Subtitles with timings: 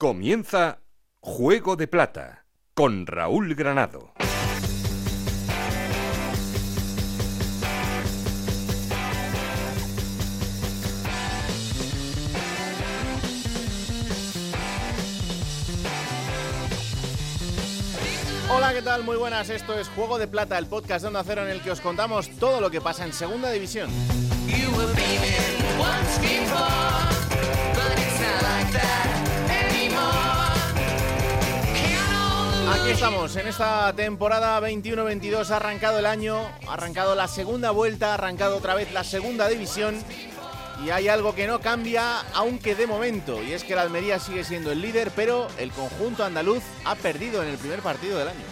[0.00, 0.78] Comienza
[1.20, 4.14] Juego de Plata con Raúl Granado.
[18.48, 19.04] Hola, ¿qué tal?
[19.04, 19.50] Muy buenas.
[19.50, 22.30] Esto es Juego de Plata, el podcast de Onda Cero en el que os contamos
[22.38, 23.90] todo lo que pasa en Segunda División.
[24.48, 24.70] You
[33.00, 36.36] estamos, en esta temporada 21-22 ha arrancado el año,
[36.68, 39.96] ha arrancado la segunda vuelta, ha arrancado otra vez la segunda división
[40.84, 44.44] y hay algo que no cambia, aunque de momento, y es que la Almería sigue
[44.44, 48.44] siendo el líder, pero el conjunto andaluz ha perdido en el primer partido del año.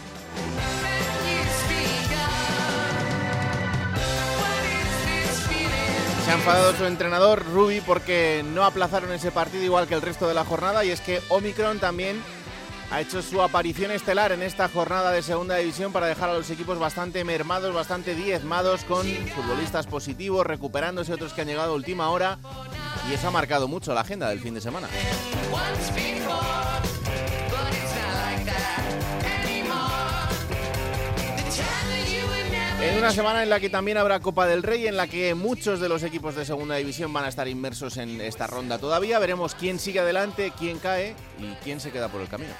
[6.25, 10.27] Se ha enfadado su entrenador Rubi porque no aplazaron ese partido igual que el resto
[10.27, 12.23] de la jornada y es que Omicron también
[12.91, 16.51] ha hecho su aparición estelar en esta jornada de segunda división para dejar a los
[16.51, 22.11] equipos bastante mermados, bastante diezmados con futbolistas positivos, recuperándose otros que han llegado a última
[22.11, 22.39] hora
[23.11, 24.89] y eso ha marcado mucho la agenda del fin de semana.
[32.81, 35.81] En una semana en la que también habrá Copa del Rey, en la que muchos
[35.81, 39.57] de los equipos de segunda división van a estar inmersos en esta ronda todavía, veremos
[39.57, 42.53] quién sigue adelante, quién cae y quién se queda por el camino.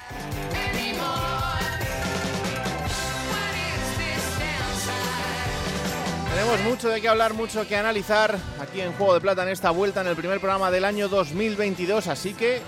[6.29, 9.71] Tenemos mucho de qué hablar, mucho que analizar aquí en Juego de Plata en esta
[9.71, 12.61] vuelta en el primer programa del año 2022, así que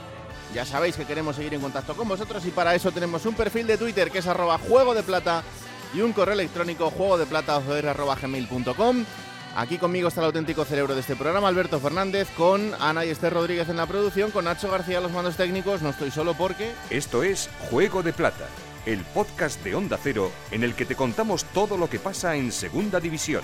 [0.54, 3.68] ya sabéis que queremos seguir en contacto con vosotros y para eso tenemos un perfil
[3.68, 5.44] de Twitter que es arroba Juego de Plata
[5.94, 7.62] y un correo electrónico juego de plata
[9.56, 13.34] Aquí conmigo está el auténtico cerebro de este programa, Alberto Fernández, con Ana y Esther
[13.34, 15.82] Rodríguez en la producción, con Nacho García a los mandos técnicos.
[15.82, 18.48] No estoy solo porque Esto es Juego de Plata,
[18.86, 22.52] el podcast de Onda Cero en el que te contamos todo lo que pasa en
[22.54, 23.44] Segunda División.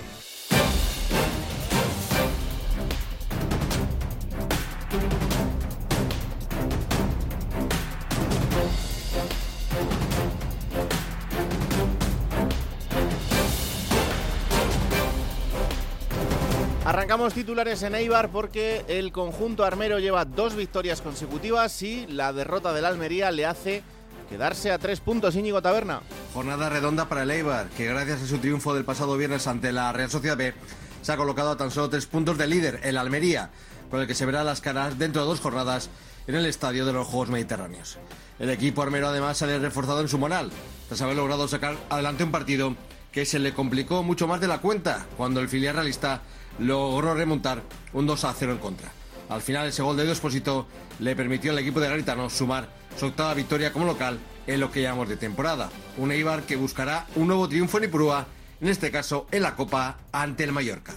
[17.18, 22.74] Arrancamos titulares en Eibar porque el conjunto armero lleva dos victorias consecutivas y la derrota
[22.74, 23.82] del Almería le hace
[24.30, 26.02] quedarse a tres puntos Íñigo Taberna.
[26.32, 29.92] Jornada redonda para el Eibar, que gracias a su triunfo del pasado viernes ante la
[29.94, 30.54] Real Sociedad B,
[31.02, 33.50] se ha colocado a tan solo tres puntos de líder, el Almería,
[33.90, 35.90] con el que se verá las caras dentro de dos jornadas
[36.28, 37.98] en el estadio de los Juegos Mediterráneos.
[38.38, 40.52] El equipo armero además sale reforzado en su moral,
[40.88, 42.76] tras haber logrado sacar adelante un partido
[43.12, 46.22] que se le complicó mucho más de la cuenta cuando el filial realista
[46.60, 47.62] logró remontar
[47.94, 48.92] un 2 a 0 en contra.
[49.30, 50.68] Al final ese gol de Expósito
[51.00, 54.82] le permitió al equipo de Garitano sumar su octava victoria como local en lo que
[54.82, 55.70] llamamos de temporada.
[55.98, 58.26] Un Eibar que buscará un nuevo triunfo en Ipurúa,
[58.62, 60.94] en este caso en la Copa ante el Mallorca.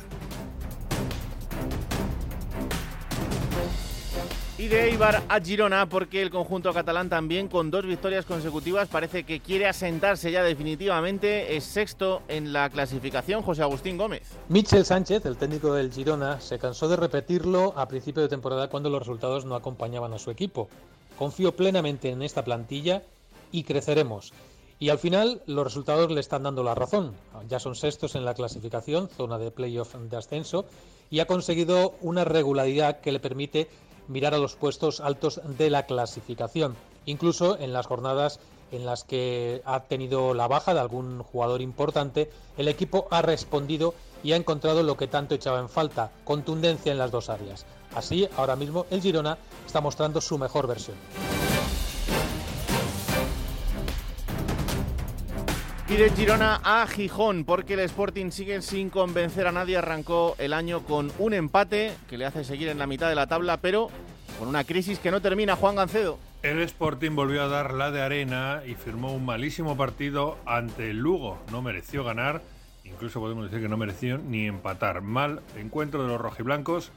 [4.60, 9.24] Y de Eibar a Girona porque el conjunto catalán también con dos victorias consecutivas parece
[9.24, 11.56] que quiere asentarse ya definitivamente.
[11.56, 14.36] Es sexto en la clasificación José Agustín Gómez.
[14.50, 18.90] Michel Sánchez, el técnico del Girona, se cansó de repetirlo a principio de temporada cuando
[18.90, 20.68] los resultados no acompañaban a su equipo.
[21.16, 23.02] Confío plenamente en esta plantilla
[23.52, 24.34] y creceremos.
[24.78, 27.14] Y al final los resultados le están dando la razón.
[27.48, 30.66] Ya son sextos en la clasificación, zona de playoff de ascenso,
[31.10, 33.68] y ha conseguido una regularidad que le permite
[34.10, 36.76] mirar a los puestos altos de la clasificación.
[37.06, 38.40] Incluso en las jornadas
[38.72, 43.94] en las que ha tenido la baja de algún jugador importante, el equipo ha respondido
[44.22, 47.66] y ha encontrado lo que tanto echaba en falta, contundencia en las dos áreas.
[47.94, 50.96] Así, ahora mismo el Girona está mostrando su mejor versión.
[55.90, 59.76] Y de Girona a Gijón, porque el Sporting sigue sin convencer a nadie.
[59.76, 63.26] Arrancó el año con un empate que le hace seguir en la mitad de la
[63.26, 63.90] tabla, pero
[64.38, 65.56] con una crisis que no termina.
[65.56, 66.16] Juan Gancedo.
[66.44, 70.98] El Sporting volvió a dar la de arena y firmó un malísimo partido ante el
[70.98, 71.40] Lugo.
[71.50, 72.40] No mereció ganar,
[72.84, 75.00] incluso podemos decir que no mereció ni empatar.
[75.00, 76.92] Mal encuentro de los rojiblancos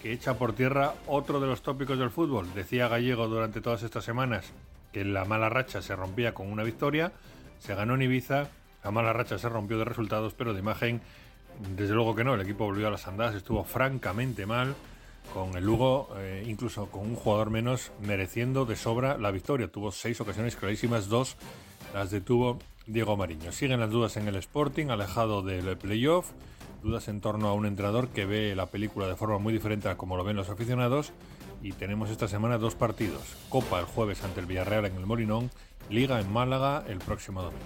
[0.00, 2.46] que echa por tierra otro de los tópicos del fútbol.
[2.54, 4.52] Decía Gallego durante todas estas semanas
[4.92, 7.10] que la mala racha se rompía con una victoria.
[7.58, 8.48] Se ganó en Ibiza,
[8.84, 11.00] la mala racha se rompió de resultados, pero de imagen,
[11.76, 12.34] desde luego que no.
[12.34, 14.74] El equipo volvió a las andadas, estuvo francamente mal
[15.34, 19.68] con el Lugo, eh, incluso con un jugador menos, mereciendo de sobra la victoria.
[19.68, 21.36] Tuvo seis ocasiones clarísimas, dos
[21.92, 23.52] las detuvo Diego Mariño.
[23.52, 26.30] Siguen las dudas en el Sporting, alejado del playoff,
[26.82, 29.96] dudas en torno a un entrenador que ve la película de forma muy diferente a
[29.96, 31.12] como lo ven los aficionados
[31.62, 33.22] y tenemos esta semana dos partidos.
[33.48, 35.50] Copa el jueves ante el Villarreal en el Molinón,
[35.88, 37.64] Liga en Málaga el próximo domingo.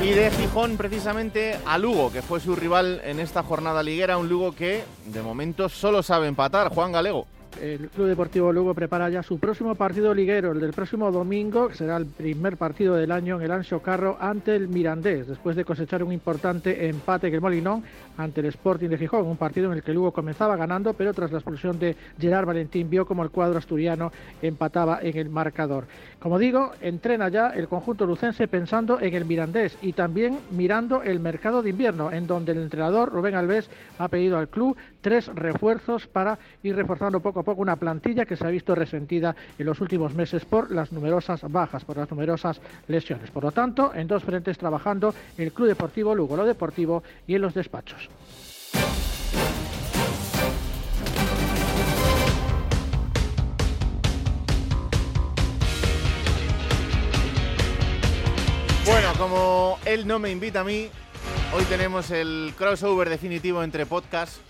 [0.00, 4.28] Y de Gijón precisamente a Lugo, que fue su rival en esta jornada liguera, un
[4.28, 7.26] Lugo que de momento solo sabe empatar, Juan Galego.
[7.60, 11.74] El Club Deportivo Lugo prepara ya su próximo partido liguero, el del próximo domingo, que
[11.74, 15.64] será el primer partido del año en el Ancho Carro ante el Mirandés, después de
[15.64, 17.82] cosechar un importante empate en el Molinón
[18.16, 21.32] ante el Sporting de Gijón, un partido en el que Lugo comenzaba ganando, pero tras
[21.32, 25.86] la expulsión de Gerard Valentín vio como el cuadro asturiano empataba en el marcador.
[26.20, 31.18] Como digo, entrena ya el conjunto lucense pensando en el Mirandés y también mirando el
[31.18, 33.68] mercado de invierno, en donde el entrenador Rubén Alves
[33.98, 38.36] ha pedido al club tres refuerzos para ir reforzando poco a poco una plantilla que
[38.36, 42.60] se ha visto resentida en los últimos meses por las numerosas bajas, por las numerosas
[42.86, 43.30] lesiones.
[43.30, 47.42] Por lo tanto, en dos frentes trabajando el Club Deportivo Lugo, lo deportivo y en
[47.42, 48.08] los despachos.
[58.84, 60.88] Bueno, como él no me invita a mí,
[61.54, 64.40] hoy tenemos el crossover definitivo entre podcasts.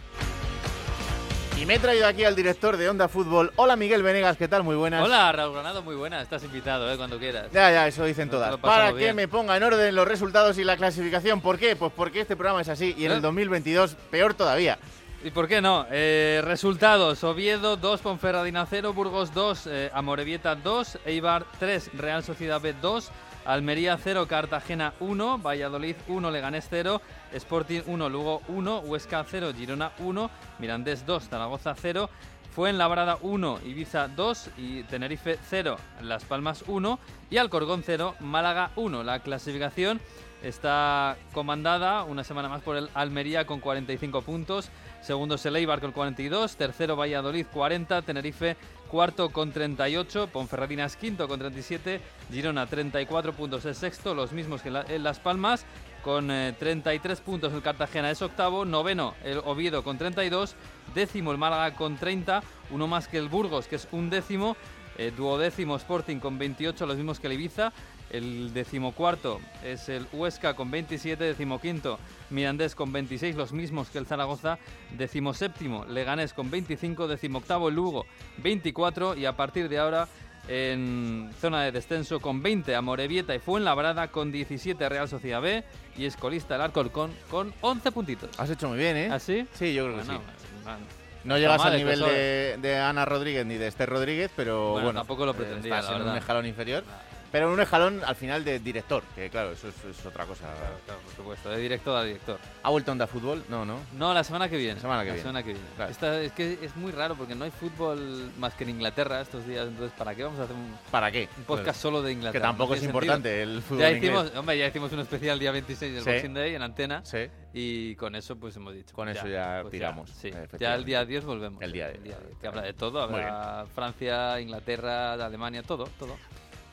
[1.61, 3.53] Y me he traído aquí al director de Onda Fútbol.
[3.57, 4.63] Hola Miguel Venegas, ¿qué tal?
[4.63, 5.05] Muy buenas.
[5.05, 6.23] Hola, Raúl Granado, muy buena.
[6.23, 6.97] Estás invitado, ¿eh?
[6.97, 7.49] Cuando quieras.
[7.53, 8.57] Ya, ya, eso dicen todas.
[8.59, 11.41] Para que me ponga en orden los resultados y la clasificación.
[11.41, 11.75] ¿Por qué?
[11.75, 13.15] Pues porque este programa es así y en ¿Eh?
[13.17, 14.79] el 2022 peor todavía.
[15.25, 15.85] ¿Y por qué no?
[15.91, 22.61] Eh, resultados: Oviedo 2, Ponferradina 0, Burgos 2, eh, Amorebieta 2, Eibar 3, Real Sociedad
[22.61, 23.11] B 2,
[23.49, 27.01] Almería 0, Cartagena 1, Valladolid 1, Leganés 0,
[27.33, 32.11] Sporting 1, Lugo 1, Huesca 0, Girona 1, Mirandés 2, Zaragoza 0,
[32.55, 36.99] Fuenlabrada 1, Ibiza 2 y Tenerife 0, Las Palmas 1
[37.31, 39.03] y Alcorcón 0, Málaga 1.
[39.03, 39.99] La clasificación
[40.43, 44.69] está comandada una semana más por el Almería con 45 puntos,
[45.01, 48.57] segundo es el Eibar con 42, tercero Valladolid 40, Tenerife
[48.89, 52.01] cuarto con 38, Ponferradina es quinto con 37,
[52.31, 55.65] Girona 34 puntos es sexto, los mismos que en Las Palmas
[56.03, 60.55] con eh, 33 puntos el Cartagena es octavo, noveno el Oviedo con 32,
[60.95, 64.57] décimo el Málaga con 30, uno más que el Burgos que es un décimo,
[64.97, 67.73] eh, duodécimo Sporting con 28, los mismos que el Ibiza,
[68.11, 71.99] el decimocuarto es el Huesca con 27, decimoquinto
[72.31, 74.59] Mirandés con 26, los mismos que el Zaragoza,
[74.97, 78.07] decimoséptimo Leganés con 25, decimoctavo Lugo
[78.39, 80.09] 24 y a partir de ahora
[80.49, 85.63] en zona de descenso con 20 Amorebieta y Fuenlabrada con 17 Real Sociedad B
[85.97, 88.31] y escolista el Alcorcón con 11 puntitos.
[88.39, 89.09] Has hecho muy bien, ¿eh?
[89.13, 89.47] ¿Así?
[89.55, 90.19] Sí, yo creo que sí.
[90.65, 90.79] bueno,
[91.25, 94.85] No llegas al el nivel de, de Ana Rodríguez ni de Esther Rodríguez, pero Bueno,
[94.87, 96.85] bueno, tampoco lo eh, pretendía, estás la en un escalón inferior.
[97.31, 100.45] Pero en un escalón al final de director, que claro, eso es, es otra cosa.
[100.45, 102.39] Claro, claro, por supuesto, de director a director.
[102.63, 103.45] ¿Ha vuelto Onda Fútbol?
[103.51, 103.79] No, no.
[103.99, 104.75] No, la semana que viene.
[104.77, 105.23] La semana que la viene.
[105.29, 105.69] semana que viene.
[105.77, 105.91] Claro.
[105.91, 109.47] Esta- es que es muy raro porque no hay fútbol más que en Inglaterra estos
[109.47, 109.69] días.
[109.69, 111.29] Entonces, ¿para qué vamos a hacer un, ¿Para qué?
[111.37, 112.47] un podcast solo de Que Inglaterra?
[112.47, 113.57] tampoco No es importante sentido.
[113.57, 114.05] el fútbol Ya inglés.
[114.05, 116.11] hicimos, hombre, ya hicimos un especial día 26 del Sí.
[116.11, 117.27] Boxing Day en antena Sí.
[117.53, 118.95] y con eso pues hemos dicho.
[118.95, 120.31] Con pues eso ya pues tiramos, sí.
[120.59, 121.61] Ya el día 10 volvemos.
[121.63, 126.17] El día 10, que habla de todo, habrá Francia, Inglaterra, Alemania, todo, todo.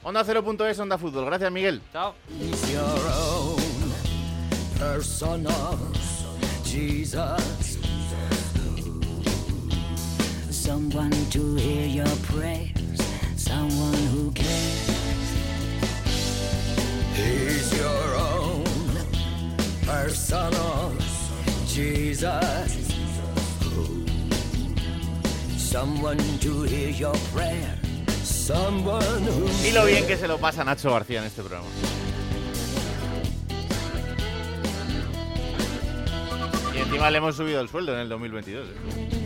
[0.06, 1.26] Onda 0.es, Onda Fútbol.
[1.26, 1.82] Gracias, Miguel.
[1.92, 2.14] Chao.
[2.40, 3.58] is your own
[4.78, 5.80] personal
[6.64, 7.80] Jesus.
[10.52, 13.02] Someone to hear your prayers,
[13.36, 15.28] someone who cares.
[17.16, 18.64] He's your own
[19.88, 20.92] personal
[21.66, 22.94] Jesus.
[25.58, 27.85] Someone to hear your prayer, someone who
[28.48, 31.66] Y lo bien que se lo pasa Nacho García en este programa.
[36.76, 38.68] Y encima le hemos subido el sueldo en el 2022.
[38.68, 39.25] ¿eh?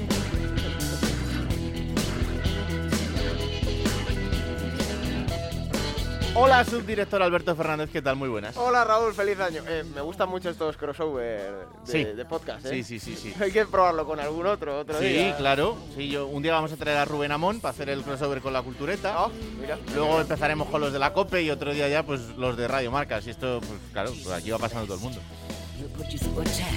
[6.41, 8.15] Hola, subdirector Alberto Fernández, ¿qué tal?
[8.15, 8.55] Muy buenas.
[8.55, 9.61] Hola Raúl, feliz año.
[9.67, 12.03] Eh, me gustan mucho estos crossover de, Sí.
[12.05, 12.65] de podcast.
[12.65, 12.69] ¿eh?
[12.69, 13.33] Sí, sí, sí, sí.
[13.41, 15.35] Hay que probarlo con algún otro, otro Sí, día.
[15.35, 15.77] claro.
[15.97, 18.53] Sí, yo, un día vamos a traer a Rubén Amón para hacer el crossover con
[18.53, 19.15] la cultureta.
[19.17, 19.29] Ah,
[19.59, 19.77] mira.
[19.93, 22.89] Luego empezaremos con los de la COPE y otro día ya pues los de Radio
[22.89, 23.27] Marcas.
[23.27, 25.19] Y esto, pues claro, pues aquí va pasando todo el mundo.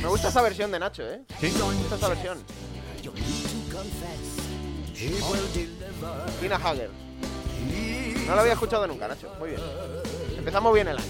[0.02, 1.20] Me gusta esa versión de Nacho, ¿eh?
[1.40, 1.52] Sí.
[1.56, 2.38] Me gusta esa versión.
[6.40, 6.90] Tina Hager.
[8.26, 9.34] No lo había escuchado nunca, Nacho.
[9.38, 9.60] Muy bien.
[10.38, 11.06] Empezamos bien el año.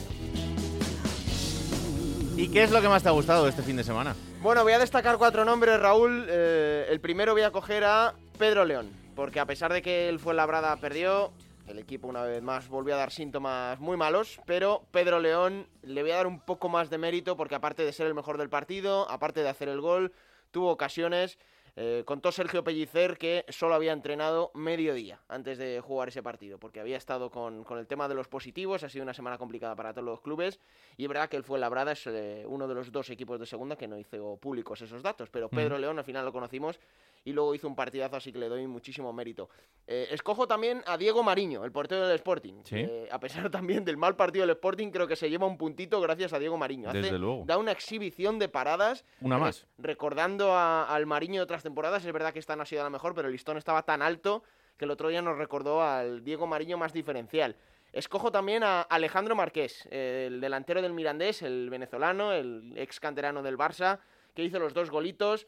[2.36, 4.16] ¿Y qué es lo que más te ha gustado este fin de semana?
[4.40, 6.26] Bueno, voy a destacar cuatro nombres, Raúl.
[6.28, 10.18] Eh, el primero voy a coger a Pedro León, porque a pesar de que él
[10.18, 11.32] fue labrada perdió,
[11.68, 16.02] El equipo una vez más volvió a dar síntomas muy malos, pero Pedro León le
[16.02, 18.48] voy a dar un poco más de mérito porque aparte de ser el mejor del
[18.48, 20.12] partido, aparte de hacer el gol,
[20.50, 21.38] tuvo ocasiones.
[21.74, 26.58] Eh, contó Sergio Pellicer que solo había entrenado medio día antes de jugar ese partido,
[26.58, 29.74] porque había estado con, con el tema de los positivos, ha sido una semana complicada
[29.74, 30.60] para todos los clubes,
[30.98, 33.76] y es verdad que el Fuenlabrada es eh, uno de los dos equipos de segunda
[33.76, 36.78] que no hizo públicos esos datos, pero Pedro León al final lo conocimos
[37.24, 39.48] y luego hizo un partidazo, así que le doy muchísimo mérito.
[39.86, 42.62] Eh, escojo también a Diego Mariño, el portero del Sporting.
[42.64, 42.76] Sí.
[42.78, 46.00] Eh, a pesar también del mal partido del Sporting, creo que se lleva un puntito
[46.00, 46.88] gracias a Diego Mariño.
[46.88, 47.44] Hace- Desde luego.
[47.46, 49.04] Da una exhibición de paradas.
[49.20, 49.66] Una más.
[49.78, 52.90] Recordando a- al Mariño de otras temporadas, es verdad que esta no ha sido la
[52.90, 54.42] mejor, pero el listón estaba tan alto
[54.76, 57.54] que el otro día nos recordó al Diego Mariño más diferencial.
[57.92, 63.58] Escojo también a Alejandro Marqués, el delantero del Mirandés, el venezolano, el ex canterano del
[63.58, 63.98] Barça,
[64.34, 65.46] que hizo los dos golitos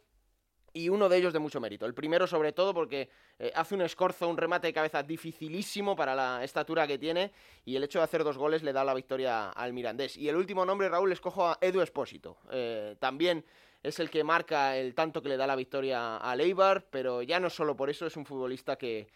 [0.75, 1.87] y uno de ellos de mucho mérito.
[1.87, 6.15] El primero sobre todo porque eh, hace un escorzo, un remate de cabeza dificilísimo para
[6.15, 7.33] la estatura que tiene
[7.65, 10.17] y el hecho de hacer dos goles le da la victoria al Mirandés.
[10.17, 12.37] Y el último nombre, Raúl, escojo a Edu Espósito.
[12.51, 13.45] Eh, también
[13.83, 17.39] es el que marca el tanto que le da la victoria al Eibar, pero ya
[17.39, 19.07] no solo por eso, es un futbolista que,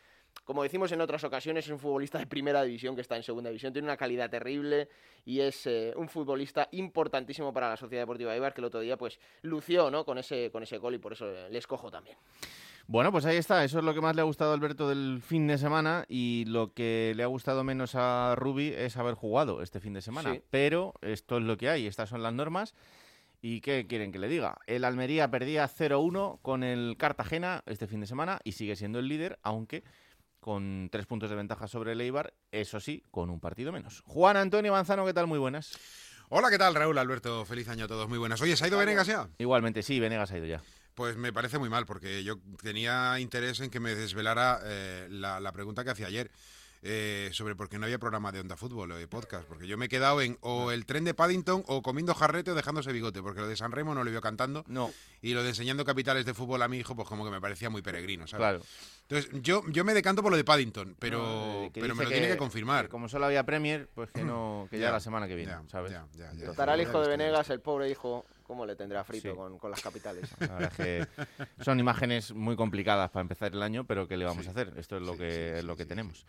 [0.44, 3.50] como decimos en otras ocasiones, es un futbolista de primera división que está en segunda
[3.50, 4.88] división, tiene una calidad terrible
[5.24, 8.96] y es eh, un futbolista importantísimo para la Sociedad Deportiva Eibar que el otro día
[8.96, 10.04] pues lució ¿no?
[10.04, 12.16] con, ese, con ese gol y por eso eh, le escojo también.
[12.86, 13.62] Bueno, pues ahí está.
[13.64, 16.46] Eso es lo que más le ha gustado a Alberto del fin de semana y
[16.46, 20.32] lo que le ha gustado menos a Rubi es haber jugado este fin de semana.
[20.32, 20.42] Sí.
[20.48, 22.74] Pero esto es lo que hay, estas son las normas.
[23.40, 24.58] ¿Y qué quieren que le diga?
[24.66, 29.06] El Almería perdía 0-1 con el Cartagena este fin de semana y sigue siendo el
[29.06, 29.84] líder, aunque
[30.48, 34.02] con tres puntos de ventaja sobre el Eibar, eso sí, con un partido menos.
[34.06, 35.26] Juan Antonio Manzano, ¿qué tal?
[35.26, 35.78] Muy buenas.
[36.30, 37.44] Hola, ¿qué tal, Raúl, Alberto?
[37.44, 38.40] Feliz año a todos, muy buenas.
[38.40, 39.28] Oye, ¿se ha ido Venegas ya?
[39.36, 40.62] Igualmente, sí, Venegas ha ido ya.
[40.94, 45.38] Pues me parece muy mal, porque yo tenía interés en que me desvelara eh, la,
[45.38, 46.30] la pregunta que hacía ayer
[46.82, 49.76] eh, sobre por qué no había programa de Onda Fútbol o de podcast, porque yo
[49.76, 53.22] me he quedado en o el tren de Paddington o comiendo jarrete o dejándose bigote,
[53.22, 54.90] porque lo de San Remo no lo vio cantando No,
[55.22, 57.70] y lo de enseñando capitales de fútbol a mi hijo, pues como que me parecía
[57.70, 58.40] muy peregrino, ¿sabes?
[58.40, 58.60] claro.
[59.08, 62.10] Entonces, yo, yo me decanto por lo de Paddington, pero, No, eh, pero me lo
[62.10, 62.84] tiene que confirmar.
[62.84, 65.52] que como solo había Premier, pues que no, que ya, Ya, la semana que viene,
[65.52, 65.92] Ya, ¿sabes?
[65.92, 66.50] ya, ya, ya.
[66.50, 69.36] Estará el Ya hijo de Venegas, el pobre hijo, ¿cómo le tendrá frito Sí.
[69.36, 70.28] con, con las capitales?
[70.40, 71.06] La es que
[71.60, 74.48] son imágenes muy complicadas para empezar el año, pero ¿qué le vamos Sí.
[74.48, 74.72] a hacer?
[74.76, 76.24] Esto es lo Sí, que, es lo que tenemos.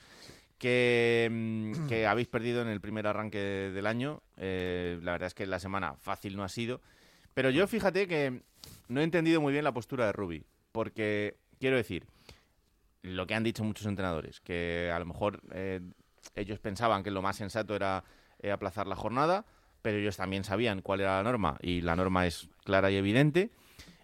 [0.60, 4.22] Que, mm, que habéis perdido en el primer arranque del año.
[4.38, 6.82] eh, la verdad es que la semana fácil no ha sido.
[7.34, 8.42] Pero yo fíjate que
[8.90, 10.44] no he entendido muy bien la postura de Rubi.
[10.74, 12.06] Porque, quiero decir,
[13.02, 15.80] lo que han dicho muchos entrenadores, que a lo mejor eh,
[16.36, 18.04] ellos pensaban que lo más sensato era
[18.40, 19.46] eh, aplazar la jornada,
[19.82, 23.52] pero ellos también sabían cuál era la norma y la norma es clara y evidente.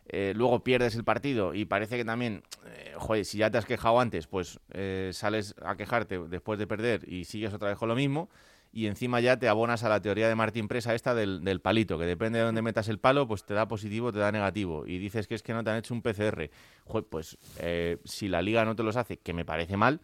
[0.07, 3.65] Eh, luego pierdes el partido y parece que también, eh, joder, si ya te has
[3.65, 7.89] quejado antes, pues eh, sales a quejarte después de perder y sigues otra vez con
[7.89, 8.29] lo mismo.
[8.71, 11.97] Y encima ya te abonas a la teoría de Martín Presa esta del, del palito,
[11.97, 14.85] que depende de dónde metas el palo, pues te da positivo, te da negativo.
[14.85, 16.49] Y dices que es que no te han hecho un PCR.
[16.83, 20.01] Joder, pues eh, si la liga no te los hace, que me parece mal,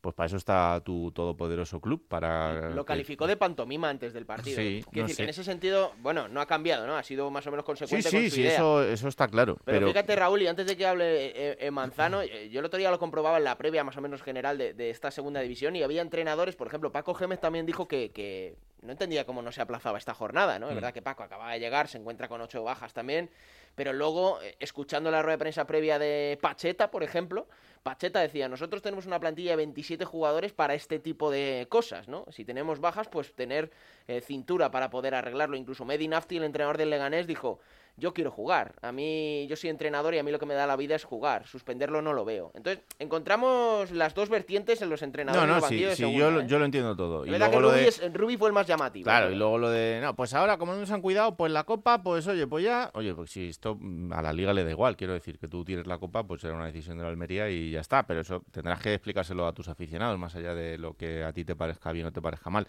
[0.00, 2.70] pues para eso está tu todopoderoso club, para...
[2.70, 4.56] Lo calificó de pantomima antes del partido.
[4.56, 6.96] Sí, Quiero no decir que en ese sentido, bueno, no ha cambiado, ¿no?
[6.96, 8.54] Ha sido más o menos Sí, consecuente con sí, su sí, idea.
[8.54, 9.56] eso, eso está claro.
[9.64, 12.66] Pero, Pero, fíjate, Raúl, y antes de que hable eh, eh, Manzano, eh, yo el
[12.66, 15.40] otro día lo comprobaba en la previa más o menos general de, de esta segunda
[15.40, 19.42] división y había entrenadores, por ejemplo, Paco Gémez también dijo que, que no entendía cómo
[19.42, 20.68] no se aplazaba esta jornada, ¿no?
[20.68, 20.76] Es Mm.
[20.76, 23.28] verdad que Paco acaba de llegar, se encuentra con ocho bajas también,
[23.74, 27.46] pero luego, eh, escuchando la rueda de prensa previa de Pacheta, por ejemplo,
[27.82, 32.26] Pacheta decía, nosotros tenemos una plantilla de 27 jugadores para este tipo de cosas, ¿no?
[32.30, 33.70] Si tenemos bajas, pues tener
[34.06, 35.56] eh, cintura para poder arreglarlo.
[35.56, 37.60] Incluso Medi Nafti, el entrenador del Leganés, dijo,
[37.96, 38.74] yo quiero jugar.
[38.82, 41.04] A mí, yo soy entrenador y a mí lo que me da la vida es
[41.04, 41.46] jugar.
[41.46, 42.50] Suspenderlo no lo veo.
[42.54, 46.30] Entonces, encontramos las dos vertientes en los entrenadores no, no, sí, de sí, segunda, yo,
[46.30, 46.46] lo- ¿eh?
[46.46, 47.26] yo lo entiendo todo.
[47.26, 49.04] Y verdad que lo Rubi, de- es- Rubi fue el más llamativo.
[49.04, 51.52] Claro, pero- y luego lo de, no, pues ahora como no nos han cuidado, pues
[51.52, 53.78] la copa, pues oye, pues ya, oye, pues si esto
[54.12, 56.54] a la liga le da igual, quiero decir que tú tienes la copa, pues será
[56.54, 59.68] una decisión de la Almería y ya está, pero eso tendrás que explicárselo a tus
[59.68, 62.66] aficionados, más allá de lo que a ti te parezca bien o te parezca mal.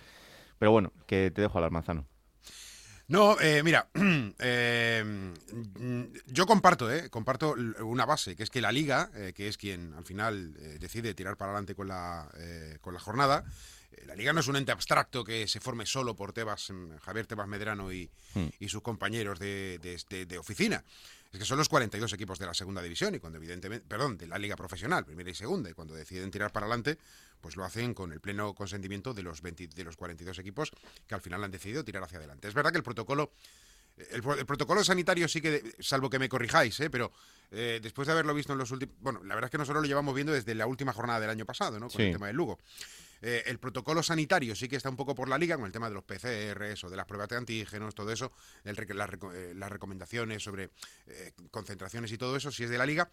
[0.59, 2.05] Pero bueno, que te dejo al manzano.
[3.08, 3.89] No, eh, mira,
[4.39, 5.34] eh,
[6.27, 9.93] yo comparto, eh, comparto una base, que es que la liga, eh, que es quien
[9.93, 12.29] al final eh, decide tirar para adelante con la,
[12.81, 13.43] con la jornada,
[14.05, 17.27] la liga no es un ente abstracto que se forme solo por Tebas, mm, Javier
[17.27, 18.48] Tebas Medrano y, Hmm.
[18.60, 20.84] y sus compañeros de, de- de- de oficina.
[21.34, 24.27] Es que son los 42 equipos de la segunda división y cuando evidentemente, perdón, de
[24.27, 26.98] la liga profesional, primera y segunda, y cuando deciden tirar para adelante,
[27.41, 30.71] pues lo hacen con el pleno consentimiento de los 20 de los 42 equipos
[31.07, 32.48] que al final han decidido tirar hacia adelante.
[32.48, 33.31] Es verdad que el protocolo
[34.12, 36.89] El, pro- el protocolo sanitario sí que, salvo que me corrijáis, ¿eh?
[36.89, 37.12] pero
[37.51, 38.95] eh, después de haberlo visto en los últimos...
[39.00, 41.45] Bueno, la verdad es que nosotros lo llevamos viendo desde la última jornada del año
[41.45, 41.88] pasado, ¿no?
[41.89, 42.03] Con Sí.
[42.03, 42.57] el tema del Lugo.
[43.21, 45.89] Eh, el protocolo sanitario sí que está un poco por la liga con el tema
[45.89, 48.31] de los PCRs o de las pruebas de antígenos, todo eso,
[48.63, 50.71] el reco- eh, las recomendaciones sobre
[51.07, 53.12] eh, concentraciones y todo eso, sí es de la liga.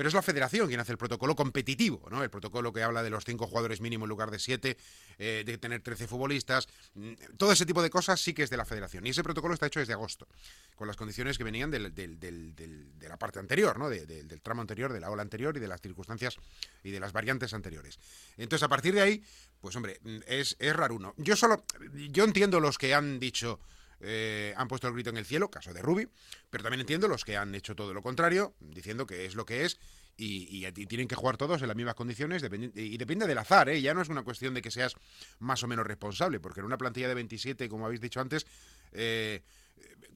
[0.00, 2.22] Pero es la federación quien hace el protocolo competitivo, ¿no?
[2.22, 4.78] El protocolo que habla de los cinco jugadores mínimo en lugar de siete,
[5.18, 8.56] eh, de tener 13 futbolistas, mm, todo ese tipo de cosas sí que es de
[8.56, 9.06] la federación.
[9.06, 10.26] Y ese protocolo está hecho desde agosto,
[10.74, 13.90] con las condiciones que venían de la parte anterior, ¿no?
[13.90, 16.38] De- del- del tramo anterior, de la ola anterior y de las circunstancias
[16.82, 17.98] y de las variantes anteriores.
[18.38, 19.22] Entonces, a partir de ahí,
[19.60, 21.12] pues hombre, mm, es, es raro uno.
[21.18, 21.62] Yo solo,
[22.10, 23.60] yo entiendo los que han dicho,
[24.00, 26.08] eh, han puesto el grito en el cielo, caso de Rubi,
[26.48, 29.64] pero también entiendo los que han hecho todo lo contrario, diciendo que es lo que
[29.64, 29.78] es
[30.16, 32.42] y, tienen que jugar todos en las mismas condiciones
[32.74, 33.80] y depende del azar, ¿eh?
[33.80, 34.94] ya no es una cuestión de que seas
[35.38, 38.46] más o menos responsable, porque en una plantilla de 27, como habéis dicho antes,
[38.92, 39.42] eh,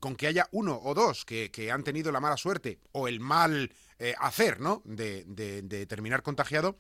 [0.01, 3.73] con que haya uno o dos que, han tenido la mala suerte o el mal
[3.99, 4.83] eh, hacer, ¿no?
[4.85, 6.77] De, terminar contagiado,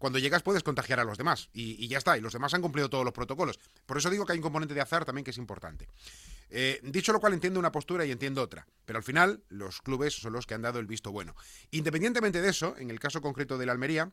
[0.00, 2.62] cuando llegas puedes contagiar a los demás y, y ya está, y los demás han
[2.62, 3.60] cumplido todos los protocolos.
[3.86, 5.86] Por eso digo que hay un componente de azar también que es importante.
[6.48, 10.14] Eh, dicho lo cual, entiendo una postura y entiendo otra, pero al final los clubes
[10.14, 11.36] son los que han dado el visto bueno.
[11.70, 14.10] Independientemente de eso, en el caso concreto de la Almería,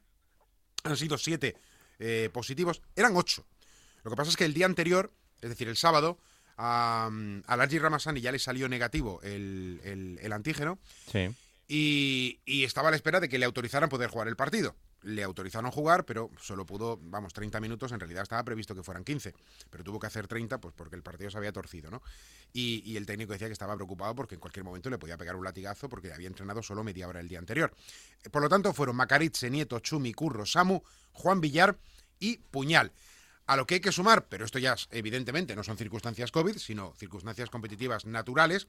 [0.84, 1.56] han sido siete
[2.00, 3.46] eh, positivos, eran ocho.
[4.04, 6.20] Lo que pasa es que el día anterior, es decir, el sábado,
[6.58, 7.10] a,
[7.48, 10.80] a Largi Ramasani ya le salió negativo el, el- el antígeno
[11.12, 11.30] Sí.
[11.68, 14.76] y, y estaba a la espera de que le autorizaran poder jugar el partido.
[15.04, 17.92] Le autorizaron jugar, pero solo pudo, vamos, 30 minutos.
[17.92, 19.34] En realidad estaba previsto que fueran 15,
[19.70, 22.02] pero tuvo que hacer 30 pues porque el partido se había torcido, ¿no?
[22.54, 25.44] Y, el técnico decía que estaba preocupado porque en cualquier momento le podía pegar un
[25.44, 27.72] latigazo porque había entrenado solo media hora el día anterior.
[28.32, 31.78] Por lo tanto, fueron Macaritze, Nieto, Chumi, Curro, Samu, Juan Villar
[32.20, 32.92] y Puñal.
[33.46, 36.94] A lo que hay que sumar, pero esto ya evidentemente no son circunstancias COVID, sino
[36.98, 38.68] circunstancias competitivas naturales,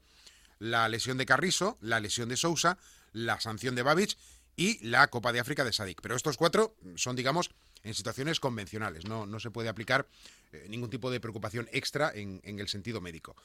[0.59, 2.77] la lesión de Carrizo, la lesión de Sousa,
[3.11, 4.17] la sanción de Babic
[4.59, 6.01] y la Copa de África de Sadik.
[6.01, 7.49] Pero estos cuatro son, digamos,
[7.83, 9.05] en situaciones convencionales.
[9.05, 10.05] No, no se puede aplicar
[10.51, 13.35] eh, ningún tipo de preocupación extra en, en el sentido médico.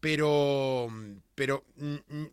[0.00, 0.88] Pero,
[1.34, 2.26] pero mm, mm,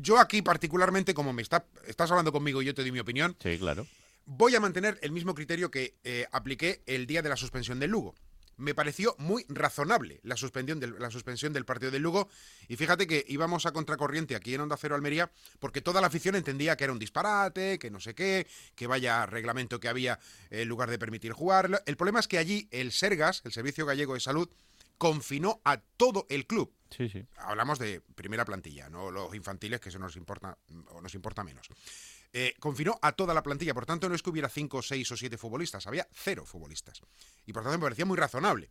[0.00, 3.36] yo aquí particularmente, como me está, estás hablando conmigo y yo te doy mi opinión,
[3.42, 3.86] Sí, claro.
[4.26, 7.90] voy a mantener el mismo criterio que eh, apliqué el día de la suspensión del
[7.90, 8.14] Lugo.
[8.56, 12.28] Me pareció muy razonable la suspensión, del, la suspensión del partido del Lugo.
[12.68, 16.36] Y fíjate que íbamos a contracorriente aquí en Onda Cero Almería, porque toda la afición
[16.36, 20.18] entendía que era un disparate, que no sé qué, que vaya reglamento que había
[20.50, 21.82] eh, en lugar de permitir jugar.
[21.86, 24.48] El problema es que allí el Sergas, el Servicio Gallego de Salud,
[24.98, 26.72] confinó a todo el club.
[26.90, 27.24] Sí, sí.
[27.36, 30.56] Hablamos de primera plantilla, no los infantiles, que eso nos importa
[30.90, 31.68] o nos importa menos.
[32.38, 35.16] Eh, confinó a toda la plantilla, por tanto no es que hubiera cinco, seis o
[35.16, 37.00] siete futbolistas, había cero futbolistas.
[37.46, 38.68] Y por tanto me parecía muy razonable.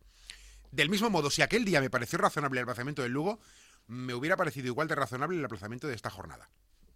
[0.70, 3.40] Del mismo modo, si aquel día me pareció razonable el aplazamiento del Lugo,
[3.88, 6.48] me hubiera parecido igual de razonable el aplazamiento de esta jornada.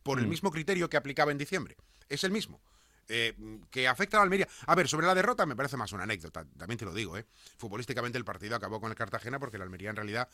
[0.05, 0.31] Por el Mm.
[0.31, 1.77] mismo criterio que aplicaba en diciembre.
[2.09, 2.61] Es el mismo.
[3.09, 3.35] Eh,
[3.73, 4.47] que afecta a la Almería.
[4.67, 7.27] A ver, sobre la derrota me parece más una anécdota, también te lo digo, ¿eh?
[7.59, 10.29] Futbolísticamente el partido acabó con el Cartagena porque la Almería en realidad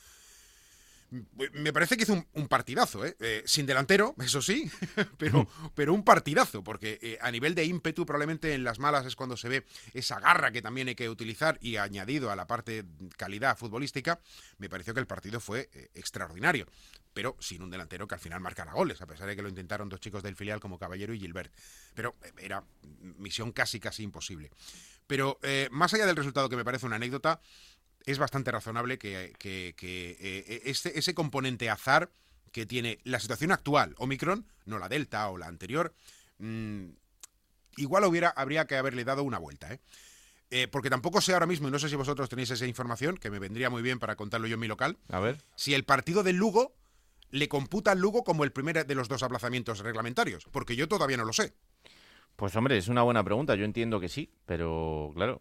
[1.10, 3.16] me parece que hizo un, partidazo, ¿eh?
[3.20, 4.70] Eh, sin delantero, eso sí,
[5.18, 9.14] pero, pero un partidazo, porque eh, a nivel de ímpetu probablemente en las malas es
[9.14, 12.84] cuando se ve esa garra que también hay que utilizar y añadido a la parte
[13.16, 14.20] calidad futbolística,
[14.58, 16.66] me pareció que el partido fue eh, extraordinario,
[17.12, 19.88] pero sin un delantero que al final marcara goles, a pesar de que lo intentaron
[19.88, 21.52] dos chicos del filial como Caballero y Gilbert,
[21.94, 22.64] pero era
[23.18, 24.50] misión casi casi imposible.
[25.06, 25.38] Pero
[25.70, 27.40] más allá del resultado que me parece una anécdota,
[28.06, 32.10] es bastante razonable que, que- que, eh, este- ese componente azar
[32.52, 35.92] que tiene la situación actual, Omicron, no la Delta o la anterior,
[36.38, 36.86] mm,
[37.76, 39.80] igual hubiera, habría que haberle dado una vuelta, ¿eh?
[40.50, 43.30] Eh, porque tampoco sé ahora mismo, y no sé si vosotros tenéis esa información, que
[43.30, 45.42] me vendría muy bien para contarlo yo en mi local, A ver.
[45.56, 46.72] si el partido del Lugo
[47.30, 51.16] le computa al Lugo como el primer de los dos aplazamientos reglamentarios, porque yo todavía
[51.16, 51.52] no lo sé.
[52.36, 53.54] Pues hombre, es una buena pregunta.
[53.56, 55.40] Yo entiendo que sí, pero claro.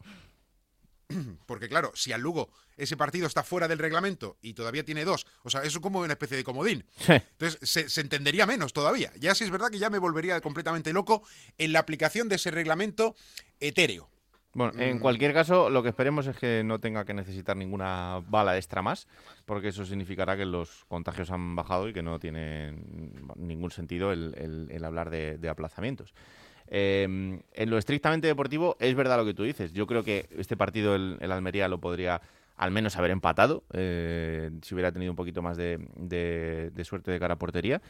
[1.46, 5.26] Porque claro, si al Lugo ese partido está fuera del reglamento y todavía tiene dos,
[5.44, 6.86] o sea, eso es como una especie de comodín.
[7.08, 9.12] Entonces se, se entendería menos todavía.
[9.20, 11.24] Ya sí es verdad que ya me volvería completamente loco
[11.58, 13.15] en la aplicación de ese reglamento
[13.60, 14.10] etéreo.
[14.54, 15.00] Bueno, en Mm.
[15.02, 19.06] cualquier caso, lo que esperemos es que no tenga que necesitar ninguna bala extra más,
[19.46, 22.72] porque eso significará que los contagios han bajado y que no tiene
[23.36, 26.13] ningún sentido el, el- el hablar de, de aplazamientos.
[26.67, 27.04] Eh,
[27.54, 29.73] en lo estrictamente deportivo, es verdad lo que tú dices.
[29.73, 32.21] Yo creo que este partido el, el Almería lo podría
[32.58, 37.12] al menos haber empatado, eh, si hubiera tenido un poquito más de, de- de suerte
[37.12, 37.82] de cara a portería.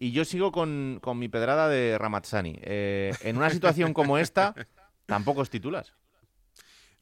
[0.00, 2.58] Y yo sigo con, con mi pedrada de Ramazzani.
[2.62, 4.54] Eh, en una situación como esta,
[5.06, 5.94] tampoco os titulas.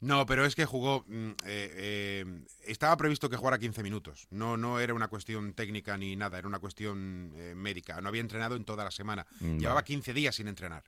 [0.00, 1.04] No, pero es que jugó.
[1.08, 2.24] mm, eh, eh,
[2.66, 4.26] estaba previsto que jugara 15 minutos.
[4.30, 7.98] No, no era una cuestión técnica ni nada, era una cuestión eh, médica.
[8.02, 9.26] No había entrenado en toda la semana.
[9.40, 9.86] Mm, Llevaba vale.
[9.86, 10.84] 15 días sin entrenar.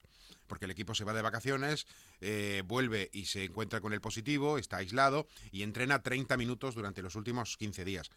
[0.48, 1.86] Porque el equipo se va de vacaciones,
[2.20, 7.02] eh, vuelve y se encuentra con el positivo, está aislado y entrena 30 minutos durante
[7.02, 8.10] los últimos 15 días.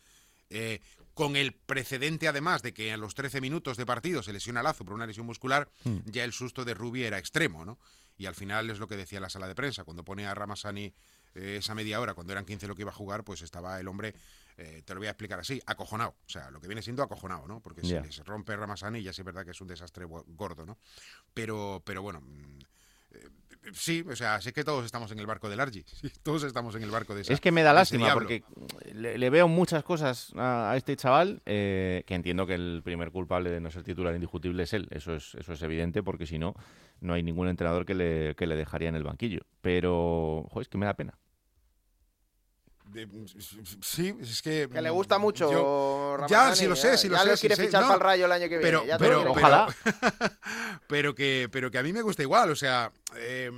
[0.50, 0.82] Eh,
[1.14, 4.84] con el precedente, además, de que a los 13 minutos de partido se lesiona Lazo
[4.84, 6.00] por una lesión muscular, Hmm.
[6.06, 7.78] ya el susto de Rubi era extremo, ¿no?
[8.18, 10.94] Y al final es lo que decía la sala de prensa, cuando pone a Ramasani
[11.36, 13.88] eh, esa media hora, cuando eran 15 lo que iba a jugar, pues estaba el
[13.88, 14.14] hombre,
[14.58, 17.48] eh, te lo voy a explicar así, acojonado, o sea, lo que viene siendo acojonado,
[17.48, 17.62] ¿no?
[17.62, 20.66] Porque si les rompe Ramasani ya sí es verdad que es un desastre go- gordo,
[20.66, 20.78] ¿no?
[21.34, 22.22] Pero, pero bueno...
[22.22, 22.60] mm,
[23.74, 26.76] Sí, o sea, sé que todos estamos en el barco del Argi, sí, todos estamos
[26.76, 28.44] en el barco de esa- Es que me da lástima porque
[28.94, 33.12] le, le veo muchas cosas a, a este chaval eh, que entiendo que el primer
[33.12, 34.88] culpable de no ser titular indiscutible es él.
[34.92, 36.56] Eso es, eso es evidente porque si no,
[37.02, 39.42] no hay ningún entrenador que le, que le dejaría en el banquillo.
[39.62, 41.18] Pero, joder, es que me da pena.
[42.92, 43.08] De-
[43.82, 44.68] sí, es que.
[44.72, 45.52] Que le gusta mucho.
[45.52, 47.30] yo- ya, sí lo sé, ya- sí lo ya sé.
[47.30, 48.62] lo sí quiere sé, fichar no, para el Rayo el año que viene.
[48.64, 50.32] Pero, ya te lo pero, quiere pero-
[50.88, 52.92] pero que, pero que a mí me gusta igual, o sea.
[53.16, 53.50] eh,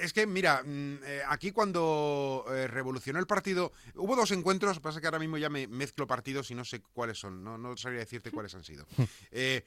[0.00, 5.00] es que, mira, mm, eh, aquí cuando eh, revolucionó el partido, hubo dos encuentros, pasa
[5.00, 8.00] que ahora mismo ya me mezclo partidos y no sé cuáles son, no, no sabría
[8.00, 8.86] decirte cuáles han sido.
[9.36, 9.64] Eh,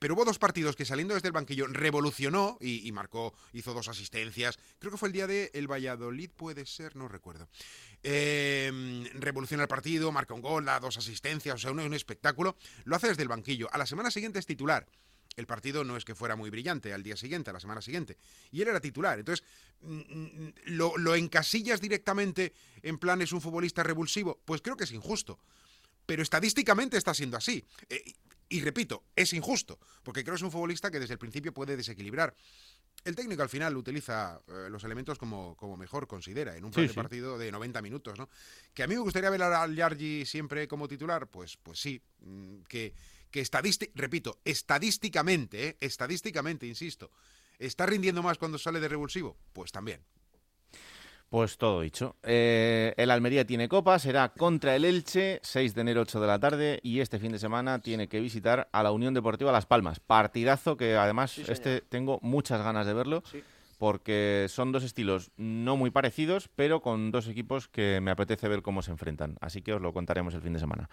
[0.00, 3.88] pero hubo dos partidos que saliendo desde el banquillo revolucionó y, y marcó, hizo dos
[3.88, 4.58] asistencias.
[4.78, 7.48] Creo que fue el día de el Valladolid, puede ser, no recuerdo.
[8.02, 12.56] Eh, revoluciona el partido, marca un gol, da dos asistencias, o sea, un, un espectáculo.
[12.84, 13.68] Lo hace desde el banquillo.
[13.72, 14.86] A la semana siguiente es titular.
[15.36, 18.16] El partido no es que fuera muy brillante al día siguiente, a la semana siguiente.
[18.52, 19.18] Y él era titular.
[19.18, 19.44] Entonces,
[19.80, 24.40] mm, mm, ¿lo, lo encasillas directamente en plan es un futbolista revulsivo?
[24.44, 25.38] Pues creo que es injusto.
[26.06, 27.64] Pero estadísticamente está siendo así.
[27.88, 28.02] Eh,
[28.48, 31.76] y repito, es injusto, porque creo que es un futbolista que desde el principio puede
[31.76, 32.34] desequilibrar.
[33.02, 36.86] El técnico al final utiliza eh, los elementos como, como mejor considera en un Sí,
[36.86, 36.94] sí.
[36.94, 38.28] partido de 90 minutos, ¿no?
[38.72, 42.00] Que a mí me gustaría ver al Yargi siempre como titular, pues, pues sí.
[42.20, 42.94] mm, Que,
[43.34, 45.76] que estadísti- repito, estadísticamente, ¿eh?
[45.80, 47.10] estadísticamente, insisto,
[47.58, 49.36] ¿está rindiendo más cuando sale de revulsivo?
[49.52, 50.02] Pues también.
[51.28, 52.14] Pues todo dicho.
[52.22, 56.38] Eh, el Almería tiene copa, será contra el Elche, 6 de enero, 8 de la
[56.38, 59.98] tarde, y este fin de semana tiene que visitar a la Unión Deportiva Las Palmas.
[59.98, 63.42] Partidazo que además Sí, este tengo muchas ganas de verlo, Sí.
[63.78, 68.62] porque son dos estilos no muy parecidos, pero con dos equipos que me apetece ver
[68.62, 69.36] cómo se enfrentan.
[69.40, 70.88] Así que os lo contaremos el fin de semana.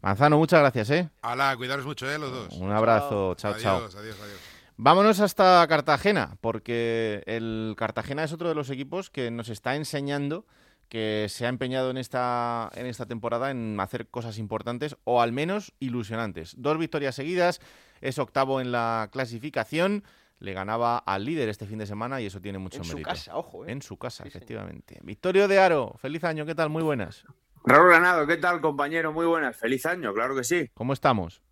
[0.00, 1.10] Manzano, muchas gracias, ¿eh?
[1.22, 2.18] Alá, cuidaros mucho, ¿eh?
[2.18, 2.52] Los dos.
[2.54, 3.76] Un abrazo, chao, chao.
[3.78, 4.38] adiós, adiós, adiós.
[4.76, 10.46] Vámonos hasta Cartagena, porque el Cartagena es otro de los equipos que nos está enseñando
[10.88, 15.32] que se ha empeñado en esta, en esta temporada en hacer cosas importantes o al
[15.32, 16.54] menos ilusionantes.
[16.56, 17.60] Dos victorias seguidas,
[18.00, 20.04] es octavo en la clasificación,
[20.38, 23.10] le ganaba al líder este fin de semana y eso tiene mucho En su mérito.
[23.10, 23.72] casa, ojo, ¿eh?
[23.72, 24.36] En su casa, Sí, señor.
[24.44, 24.98] efectivamente.
[25.02, 26.70] Victorio de Aro, feliz año, ¿qué tal?
[26.70, 27.24] Muy buenas.
[27.68, 29.12] Raúl Granado, ¿qué tal, compañero?
[29.12, 29.56] Muy buenas.
[29.58, 30.70] Feliz año, claro que sí.
[30.72, 31.42] ¿Cómo estamos?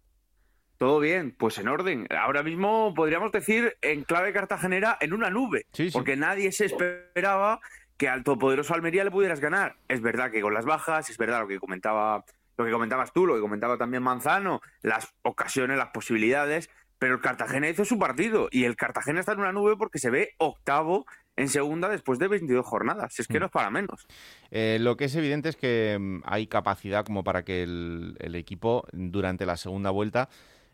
[0.79, 2.07] Todo bien, pues en orden.
[2.11, 5.93] Ahora mismo podríamos decir en clave cartagenera en una nube, Sí, sí.
[5.93, 7.61] porque nadie se esperaba
[7.99, 9.77] que al todopoderoso Almería le pudieras ganar.
[9.89, 12.25] Es verdad que con las bajas, es verdad lo que comentaba,
[12.57, 17.21] lo que comentabas tú, lo que comentaba también Manzano, las ocasiones, las posibilidades, pero el
[17.21, 21.07] Cartagena hizo su partido y el Cartagena está en una nube porque se ve octavo
[21.37, 23.19] en segunda después de 22 jornadas.
[23.21, 23.41] Es que Mm.
[23.41, 24.07] no es para menos.
[24.51, 28.35] Eh, lo que es evidente es que mm, hay capacidad como para que el, el
[28.35, 30.29] equipo durante la segunda vuelta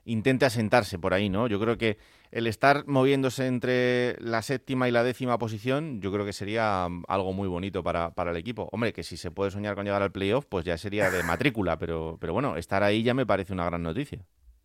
[0.04, 1.46] intente asentarse por ahí, ¿no?
[1.46, 1.96] Yo creo que
[2.32, 7.04] el estar moviéndose entre la séptima y la décima posición, yo creo que sería mm,
[7.08, 8.68] algo muy bonito para, para el equipo.
[8.72, 11.78] Hombre, que si se puede soñar con llegar al playoff, pues ya sería de matrícula,
[11.78, 14.24] pero, pero bueno, estar ahí ya me parece una gran noticia.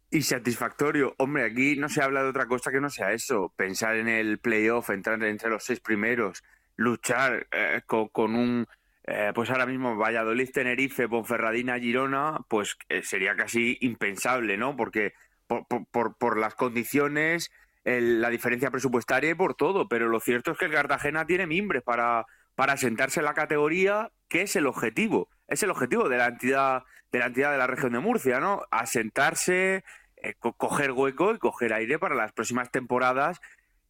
[0.10, 1.13] Y satisfactorio.
[1.17, 3.52] Hombre, aquí no se habla de otra cosa que no sea eso.
[3.58, 6.43] Pensar en el playoff, entrar entre los seis primeros,
[6.78, 8.67] luchar eh, co- con, un.
[9.04, 14.78] eh, pues ahora mismo Valladolid, Tenerife, Ponferradina, Girona, pues eh, sería casi impensable, ¿no?
[14.78, 15.13] Porque
[15.46, 17.52] por, por- por- por las condiciones,
[17.84, 19.89] el- la diferencia presupuestaria y por todo.
[19.89, 24.10] Pero lo cierto es que el Cartagena tiene mimbres para, para sentarse en la categoría,
[24.30, 25.28] que es el objetivo.
[25.50, 28.63] Es el objetivo de la entidad de la entidad de la región de Murcia, ¿no?
[28.72, 29.84] Asentarse,
[30.17, 33.39] eh, co- coger hueco y coger aire para las próximas temporadas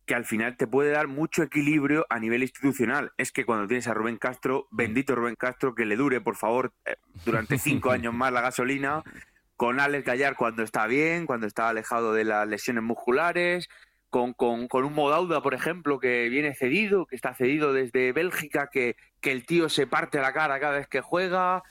[0.06, 3.12] que al final te puede dar mucho equilibrio a nivel institucional.
[3.17, 6.71] Es que cuando tienes a Rubén Castro, bendito Rubén Castro, que le dure, por favor,
[6.86, 9.03] eh, durante cinco años más la gasolina,
[9.58, 13.67] con Alex Gallar cuando está bien, cuando está alejado de las lesiones musculares,
[14.10, 18.69] con, con, con un Modauda, por ejemplo, que viene cedido, que está cedido desde Bélgica,
[18.71, 21.63] que, que el tío se parte la cara cada vez que juega,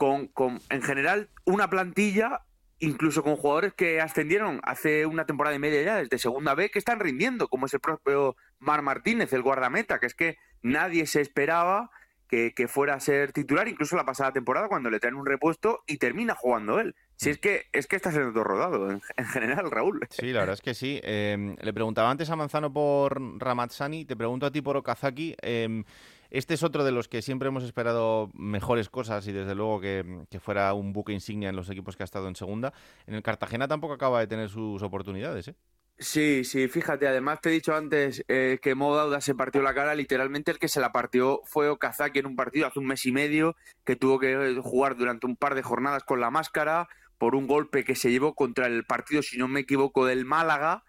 [0.00, 2.40] con, con en general una plantilla
[2.78, 6.78] incluso con jugadores que ascendieron hace una temporada y media ya desde segunda B que
[6.78, 11.20] están rindiendo, como es el propio Mar Martínez, el guardameta, que es que nadie se
[11.20, 11.90] esperaba
[12.30, 15.82] que, que fuera a ser titular, incluso la pasada temporada cuando le traen un repuesto
[15.86, 16.94] y termina jugando él.
[17.16, 20.00] Si es que es que está siendo todo rodado en, en general, Raúl.
[20.08, 20.98] Sí, la verdad es que sí.
[21.02, 25.36] Eh, le preguntaba antes a Manzano por Ramazzani, te pregunto a ti por Okazaki.
[25.42, 25.84] Eh,
[26.30, 30.24] este es otro de los que siempre hemos esperado mejores cosas y desde luego que,
[30.30, 32.72] que fuera un buque insignia en los equipos que ha estado en segunda.
[33.06, 35.54] En el Cartagena tampoco acaba de tener sus oportunidades, ¿eh?
[36.02, 39.74] Sí, sí, fíjate, además te he dicho antes eh, que Mo Dauda se partió la
[39.74, 43.04] cara, literalmente el que se la partió fue Okazaki en un partido hace un mes
[43.04, 46.88] y medio, que tuvo que eh, jugar durante un par de jornadas con la máscara
[47.18, 50.84] por un golpe que se llevó contra el partido, si no me equivoco, del Málaga,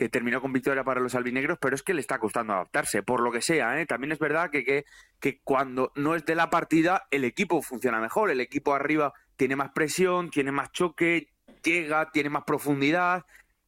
[0.00, 3.20] que terminó con victoria para los albinegros, pero es que le está costando adaptarse, por
[3.20, 3.84] lo que sea, ¿eh?
[3.84, 4.86] También es verdad que, que,
[5.20, 9.56] que cuando no es de la partida, el equipo funciona mejor, el equipo arriba tiene
[9.56, 11.28] más presión, tiene más choque,
[11.62, 13.26] llega, tiene más profundidad,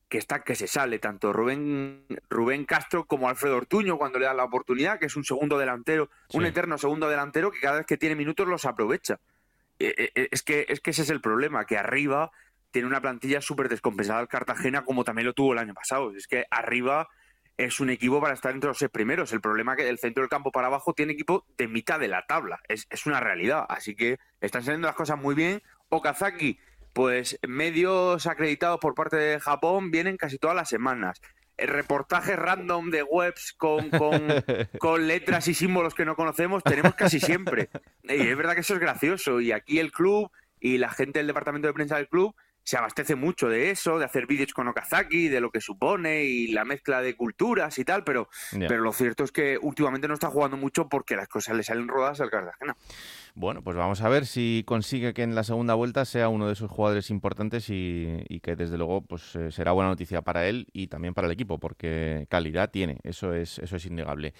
[0.08, 4.38] que está que se sale tanto Rubén Rubén Castro como Alfredo Ortuño cuando le dan
[4.38, 7.98] la oportunidad, que es un segundo delantero, un eterno segundo delantero que cada vez que
[7.98, 9.20] tiene minutos los aprovecha.
[9.78, 12.30] Eh, eh, Es que, es que ese es el problema, que arriba
[12.72, 16.14] tiene una plantilla súper descompensada el Cartagena, como también lo tuvo el año pasado.
[16.16, 17.08] Es que arriba
[17.56, 19.32] es un equipo para estar entre los seis primeros.
[19.32, 22.08] El problema es que del centro del campo para abajo tiene equipo de mitad de
[22.08, 22.60] la tabla.
[22.68, 23.66] Es, es una realidad.
[23.68, 25.62] Así que están saliendo las cosas muy bien.
[25.90, 26.58] Okazaki,
[26.92, 31.20] pues medios acreditados por parte de Japón vienen casi todas las semanas.
[31.58, 34.26] Eh, Reportajes random de webs con, con,
[34.78, 37.68] con letras y símbolos que no conocemos tenemos casi siempre.
[38.04, 39.40] Y es verdad que eso es gracioso.
[39.40, 43.14] Y aquí el club y la gente del departamento de prensa del club se abastece
[43.14, 47.00] mucho de eso, de hacer vídeos con Okazaki, de lo que supone y la mezcla
[47.00, 50.88] de culturas y tal, pero, pero lo cierto es que últimamente no está jugando mucho
[50.88, 52.76] porque las cosas le salen rodadas al Cartagena.
[53.34, 56.52] Bueno, pues vamos a ver si consigue que en la segunda vuelta sea uno de
[56.52, 60.88] esos jugadores importantes y, que desde luego pues eh, será buena noticia para él y
[60.88, 64.34] también para el equipo, porque calidad tiene, eso es, eso es innegable.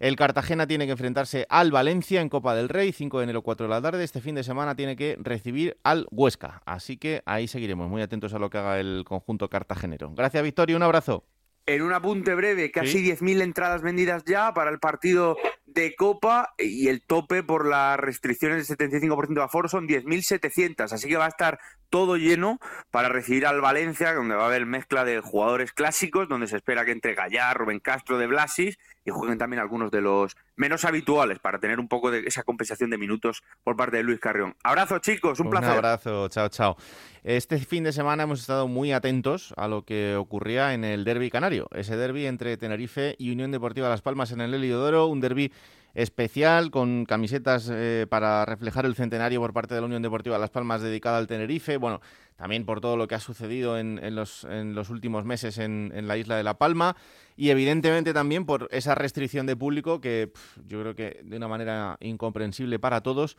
[0.00, 3.66] El Cartagena tiene que enfrentarse al Valencia en Copa del Rey, 5 de enero, 4
[3.66, 4.02] de la tarde.
[4.02, 6.62] Este fin de semana tiene que recibir al Huesca.
[6.66, 10.12] Así que ahí seguiremos muy atentos a lo que haga el conjunto cartagenero.
[10.14, 11.24] Gracias, Victoria, un abrazo.
[11.66, 13.02] En un apunte breve, casi Sí.
[13.04, 18.66] 10.000 entradas vendidas ya para el partido de Copa y el tope por las restricciones
[18.66, 22.58] del 75% de aforo son 10.700, así que va a estar todo lleno
[22.90, 26.84] para recibir al Valencia, donde va a haber mezcla de jugadores clásicos, donde se espera
[26.84, 31.38] que entre Gallar, Rubén Castro de Blasis y jueguen también algunos de los menos habituales
[31.38, 34.56] para tener un poco de esa compensación de minutos por parte de Luis Carrión.
[34.62, 35.70] Abrazo chicos, un placer.
[35.70, 36.76] abrazo, chao, chao.
[37.22, 41.30] Este fin de semana hemos estado muy atentos a lo que ocurría en el derby
[41.30, 45.52] canario, ese derby entre Tenerife y Unión Deportiva Las Palmas en el Heliodoro, un derby
[45.94, 50.50] especial con camisetas eh, para reflejar el centenario por parte de la Unión Deportiva Las
[50.50, 52.00] Palmas dedicada al Tenerife, bueno,
[52.36, 56.16] también por todo lo que ha sucedido en, los, en los últimos meses en, la
[56.16, 56.96] isla de La Palma
[57.36, 60.32] y evidentemente también por esa restricción de público que
[60.66, 63.36] yo creo que de una manera incomprensible para todos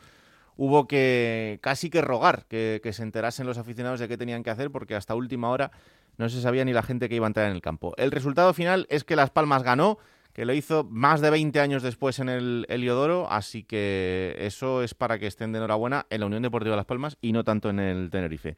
[0.56, 4.50] hubo que casi que rogar que, que se enterasen los aficionados de qué tenían que
[4.50, 5.72] hacer porque hasta última hora
[6.16, 7.94] no se sabía ni la gente que iba a entrar en el campo.
[7.96, 9.98] El resultado final es que Las Palmas ganó,
[10.34, 14.92] que lo hizo más de 20 años después en el Heliodoro, así que eso es
[14.92, 17.78] para que estén de enhorabuena en la Unión Deportiva Las Palmas y no tanto en
[17.78, 18.56] el Tenerife.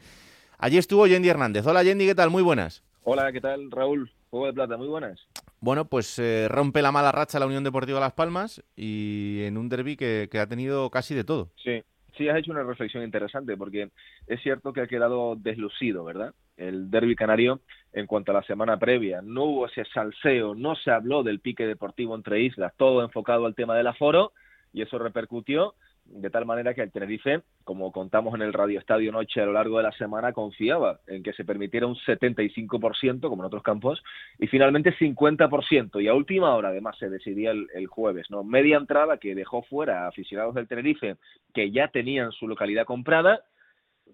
[0.59, 1.67] Allí estuvo Yendi Hernández.
[1.67, 2.31] Hola Yendi, ¿qué tal?
[2.31, 2.83] Muy buenas.
[3.05, 4.11] Hola, ¿qué tal, Raúl?
[4.31, 5.21] Juego de Plata, muy buenas.
[5.61, 9.69] Bueno, pues eh, rompe la mala racha la Unión Deportiva Las Palmas y en un
[9.69, 11.51] derby que, que ha tenido casi de todo.
[11.62, 11.83] Sí,
[12.17, 13.91] sí, has hecho una reflexión interesante porque
[14.27, 16.35] es cierto que ha quedado deslucido, ¿verdad?
[16.57, 17.61] El derby canario
[17.96, 19.22] en cuanto a la semana previa.
[19.22, 23.54] No hubo ese salseo, no se habló del pique deportivo entre islas, todo enfocado al
[23.54, 24.32] tema del aforo
[24.72, 29.11] y eso repercutió de tal manera que el Tenerife, como contamos en el Radio Estadio
[29.11, 33.42] Noche a lo largo de la semana, confiaba en que se permitiera un 75%, como
[33.42, 34.02] en otros campos,
[34.38, 36.00] y finalmente 50%.
[36.02, 38.44] Y a última hora, además, se decidía el, jueves, ¿no?
[38.44, 41.16] Media entrada que dejó fuera a aficionados del Tenerife
[41.52, 43.42] que ya tenían su localidad comprada.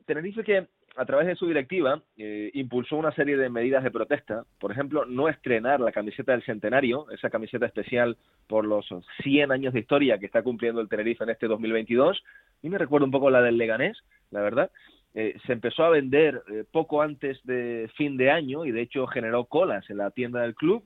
[0.07, 4.45] Tenerife que a través de su directiva eh, impulsó una serie de medidas de protesta,
[4.59, 8.87] por ejemplo, no estrenar la camiseta del centenario, esa camiseta especial por los
[9.23, 12.23] 100 años de historia que está cumpliendo el Tenerife en este 2022,
[12.63, 13.99] y me recuerda un poco la del Leganés,
[14.31, 14.71] la verdad.
[15.15, 19.07] Eh, se empezó a vender eh, poco antes de fin de año y de hecho
[19.07, 20.85] generó colas en la tienda del club.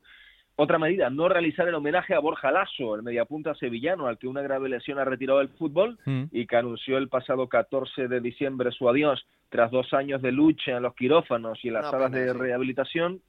[0.59, 4.41] Otra medida, no realizar el homenaje a Borja Lasso, el mediapunta sevillano al que una
[4.41, 5.99] grave lesión ha retirado del fútbol
[6.33, 10.79] y que anunció el pasado 14 de diciembre su adiós tras dos años de lucha
[10.79, 12.39] en los quirófanos y en las salas pena, de sí.
[12.39, 13.21] rehabilitación.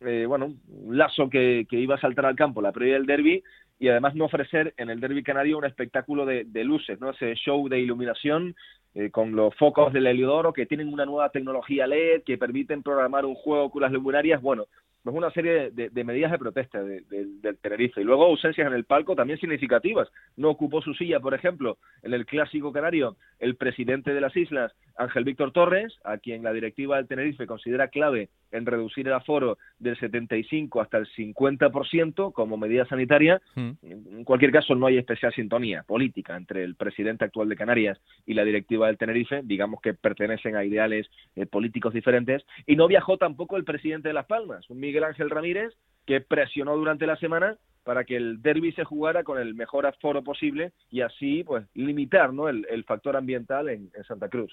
[0.00, 3.44] eh, bueno, un lazo que, que iba a saltar al campo la previa del derby
[3.78, 7.10] y además no ofrecer en el derby canario un espectáculo de, de luces, ¿no?
[7.10, 8.56] Ese show de iluminación
[8.94, 13.24] eh, con los focos del heliodoro que tienen una nueva tecnología LED que permiten programar
[13.24, 14.40] un juego con las luminarias.
[14.40, 14.66] Bueno,
[15.04, 18.00] pues una serie de, medidas de protesta de- del Tenerife.
[18.00, 20.08] Y luego ausencias en el palco también significativas.
[20.36, 24.72] No ocupó su silla, por ejemplo, en el clásico canario, el presidente de las islas,
[24.96, 29.58] Ángel Víctor Torres, a quien la directiva del Tenerife considera clave en reducir el aforo
[29.78, 33.40] del 75 hasta el 50% como medida sanitaria.
[33.56, 38.34] En cualquier caso, no hay especial sintonía política entre el presidente actual de Canarias y
[38.34, 39.42] la directiva del Tenerife.
[39.44, 42.44] Digamos que pertenecen a ideales eh, políticos diferentes.
[42.66, 45.74] Y no viajó tampoco el presidente de Las Palmas, un Miguel Ángel Ramírez,
[46.06, 50.24] que presionó durante la semana para que el derby se jugara con el mejor aforo
[50.24, 52.48] posible y así pues limitar ¿no?
[52.48, 54.52] el, el factor ambiental en, en Santa Cruz.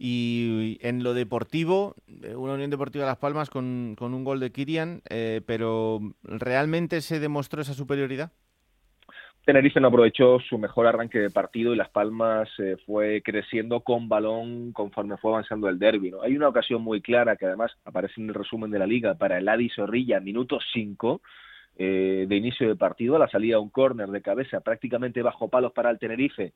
[0.00, 4.52] Y en lo deportivo, eh, una Unión Deportiva Las Palmas con, con un gol de
[4.52, 8.30] Kirian, eh, pero ¿realmente se demostró esa superioridad?
[9.48, 14.06] Tenerife no aprovechó su mejor arranque de partido y Las Palmas eh, fue creciendo con
[14.06, 16.10] balón conforme fue avanzando el derby.
[16.10, 16.20] ¿no?
[16.20, 19.38] Hay una ocasión muy clara que además aparece en el resumen de la liga para
[19.38, 21.22] el Adi Zorrilla, minuto 5
[21.78, 25.48] eh, de inicio de partido, a la salida a un córner de cabeza prácticamente bajo
[25.48, 26.52] palos para el Tenerife.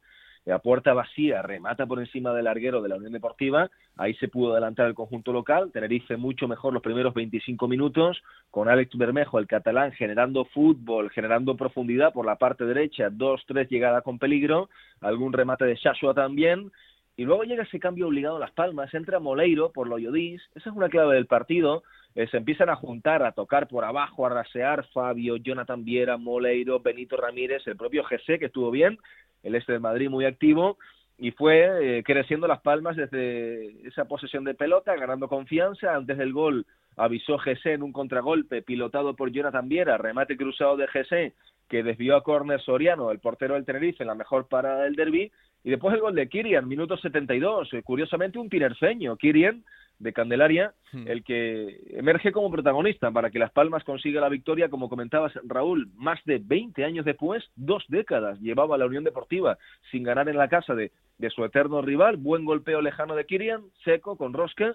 [0.50, 3.70] A puerta vacía, remata por encima del larguero de la Unión Deportiva.
[3.96, 5.70] Ahí se pudo adelantar el conjunto local.
[5.72, 11.56] Tenerife mucho mejor los primeros 25 minutos, con Alex Bermejo, el catalán, generando fútbol, generando
[11.56, 14.68] profundidad por la parte derecha, dos, tres llegadas con peligro,
[15.00, 16.72] algún remate de Shashua también.
[17.16, 20.76] Y luego llega ese cambio obligado a Las Palmas, entra Moleiro por Loyodís, esa es
[20.76, 24.86] una clave del partido, eh, se empiezan a juntar, a tocar por abajo, a rasear.
[24.92, 28.98] Fabio, Jonathan Viera, Moleiro, Benito Ramírez, el propio GC que estuvo bien,
[29.42, 30.78] el este de Madrid muy activo,
[31.18, 36.32] y fue eh, creciendo Las Palmas desde esa posesión de pelota, ganando confianza, antes del
[36.32, 41.32] gol avisó GC en un contragolpe pilotado por Jonathan Viera, remate cruzado de GC
[41.68, 45.32] que desvió a córner Soriano, el portero del Tenerife, en la mejor parada del derby,
[45.64, 49.64] y después el gol de Kirian, minuto 72, eh, curiosamente un tinerfeño, Kirian
[50.02, 50.74] de Candelaria,
[51.06, 55.90] el que emerge como protagonista para que Las Palmas consiga la victoria, como comentabas Raúl,
[55.94, 59.58] más de 20 años después, dos décadas llevaba la Unión Deportiva
[59.92, 63.62] sin ganar en la casa de, de su eterno rival, buen golpeo lejano de Kirian,
[63.84, 64.74] seco, con rosca,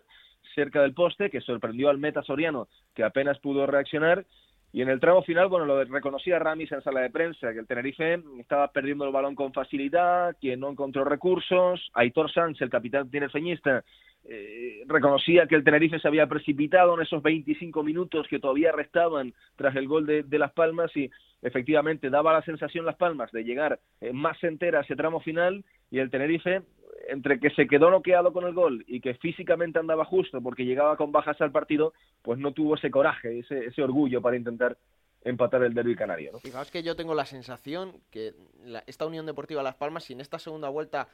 [0.55, 4.25] cerca del poste, que sorprendió al meta soriano, que apenas pudo reaccionar,
[4.73, 7.67] y en el tramo final, bueno, lo reconocía Ramis en sala de prensa, que el
[7.67, 11.89] Tenerife estaba perdiendo el balón con facilidad, que no encontró recursos.
[11.93, 13.83] Aitor Sanz, el capitán tinerfeñista,
[14.25, 19.33] eh, reconocía que el Tenerife se había precipitado en esos 25 minutos que todavía restaban
[19.55, 21.09] tras el gol de, de Las Palmas y
[21.41, 25.63] efectivamente daba la sensación Las Palmas de llegar eh, más entera a ese tramo final
[25.91, 26.61] y el Tenerife
[27.09, 30.97] entre que se quedó noqueado con el gol y que físicamente andaba justo porque llegaba
[30.97, 34.77] con bajas al partido, pues no tuvo ese coraje, ese, ese orgullo para intentar
[35.23, 36.31] empatar el derby canario.
[36.33, 36.39] ¿no?
[36.39, 38.33] Fijaos que yo tengo la sensación que
[38.65, 41.07] la- esta Unión Deportiva Las Palmas, si en esta segunda vuelta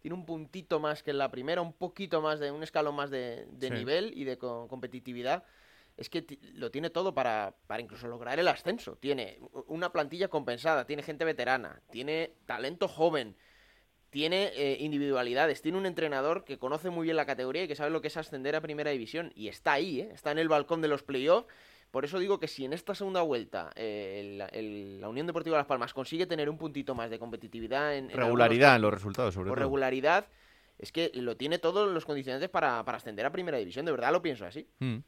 [0.00, 3.10] tiene un puntito más que en la primera, un poquito más de un escalón más
[3.10, 3.72] de, de Sí.
[3.74, 5.44] nivel y de co- competitividad,
[5.96, 6.24] es que
[6.54, 8.96] lo tiene todo para, para incluso lograr el ascenso.
[8.96, 13.36] Tiene una plantilla compensada, tiene gente veterana, tiene talento joven,
[14.10, 17.90] tiene eh, individualidades, tiene un entrenador que conoce muy bien la categoría y que sabe
[17.90, 19.30] lo que es ascender a primera división.
[19.36, 20.10] Y está ahí, ¿eh?
[20.12, 21.46] está en el balcón de los playoffs.
[21.90, 25.56] Por eso digo que si en esta segunda vuelta eh, el- el- la Unión Deportiva
[25.58, 28.94] Las Palmas consigue tener un puntito más de competitividad en, en algunos Regularidad en los
[28.94, 29.56] resultados, sobre todo.
[29.56, 30.26] regularidad,
[30.78, 33.84] es que lo tiene todos los condicionantes para, para ascender a primera división.
[33.86, 34.68] De verdad lo pienso así.
[34.78, 34.98] Mm.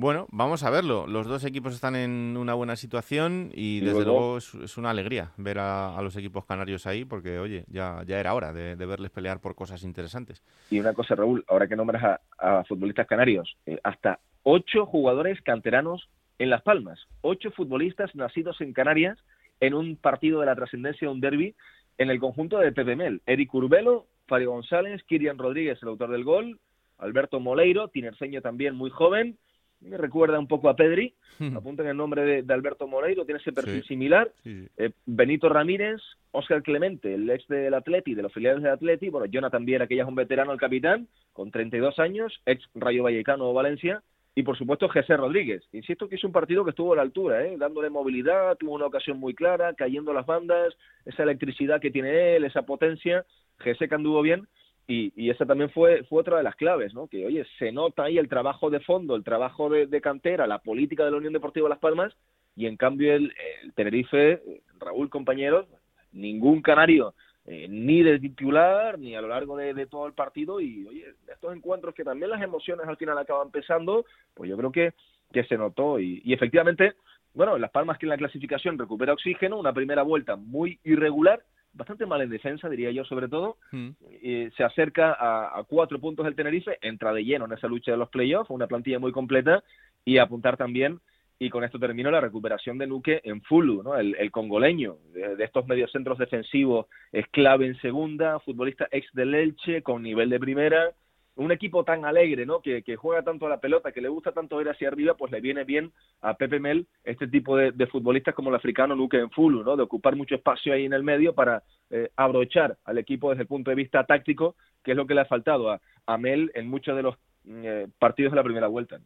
[0.00, 1.08] Bueno, vamos a verlo.
[1.08, 4.90] Los dos equipos están en una buena situación y desde luego- luego es, es una
[4.90, 8.76] alegría ver a, a los equipos canarios ahí porque, oye, ya, ya era hora de,
[8.76, 10.40] de verles pelear por cosas interesantes.
[10.70, 12.20] Y una cosa, Raúl, ahora que nombras a,
[12.60, 16.08] a futbolistas canarios, eh, hasta ocho jugadores canteranos
[16.38, 19.18] en Las Palmas, ocho futbolistas nacidos en Canarias
[19.58, 21.56] en un partido de la trascendencia de un derby
[21.98, 23.20] en el conjunto de Pepe Mel.
[23.26, 26.60] Eric Urbelo, Fabio González, Kirian Rodríguez, el autor del gol,
[26.98, 29.36] Alberto Moleiro, tinerceño también muy joven,
[29.80, 31.14] me recuerda un poco a Pedri,
[31.54, 33.88] apunten el nombre de, de Alberto Moleiro, tiene ese perfil Sí.
[33.88, 34.68] similar, Sí, sí.
[34.76, 36.00] eh, Benito Ramírez,
[36.32, 39.94] Óscar Clemente, el ex del Atleti, de los filiales del Atleti, bueno, Jonathan Viera, que
[39.96, 44.02] ya es un veterano, el capitán, con 32 años, ex Rayo Vallecano o Valencia,
[44.34, 45.62] y por supuesto José Rodríguez.
[45.72, 47.56] Insisto que es un partido que estuvo a la altura, ¿eh?
[47.58, 52.44] dándole movilidad, tuvo una ocasión muy clara, cayendo las bandas, esa electricidad que tiene él,
[52.44, 53.24] esa potencia,
[53.62, 54.46] José que anduvo bien,
[54.88, 57.06] y, y esa también fue, fue otra de las claves, ¿no?
[57.06, 61.04] Que, oye, se nota ahí el trabajo de fondo, el trabajo de, cantera, la política
[61.04, 62.16] de la Unión Deportiva Las Palmas,
[62.56, 63.32] y en cambio el,
[63.76, 64.42] Tenerife,
[64.80, 65.66] Raúl, compañeros,
[66.12, 70.60] ningún canario, eh, ni de titular, ni a lo largo de, de todo el partido,
[70.60, 74.72] y oye, estos encuentros que también las emociones al final acaban pesando, pues yo creo
[74.72, 74.94] que
[75.32, 76.94] que se notó y, y efectivamente,
[77.34, 81.42] bueno, Las Palmas que en la clasificación recupera oxígeno, una primera vuelta muy irregular,
[81.78, 86.26] bastante mal en defensa, diría yo sobre todo, eh, se acerca a, a cuatro puntos
[86.26, 89.62] del Tenerife, entra de lleno en esa lucha de los playoffs, una plantilla muy completa
[90.04, 91.00] y apuntar también,
[91.38, 93.96] y con esto termino, la recuperación de Nuque en Fulu, ¿no?
[93.96, 99.34] el, el congoleño, de, de estos mediocentros defensivos, es clave en segunda, futbolista ex del
[99.34, 100.92] Elche, con nivel de primera,
[101.38, 102.60] un equipo tan alegre, ¿no?
[102.60, 105.30] Que, que juega tanto a la pelota, que le gusta tanto ir hacia arriba, pues
[105.30, 109.18] le viene bien a Pepe Mel este tipo de, de futbolistas como el africano Nuke
[109.18, 109.76] en Fulu, ¿no?
[109.76, 113.48] De ocupar mucho espacio ahí en el medio para eh, abrochar al equipo desde el
[113.48, 116.68] punto de vista táctico, que es lo que le ha faltado a, a Mel en
[116.68, 117.14] muchos de los
[117.46, 118.98] eh, partidos de la primera vuelta.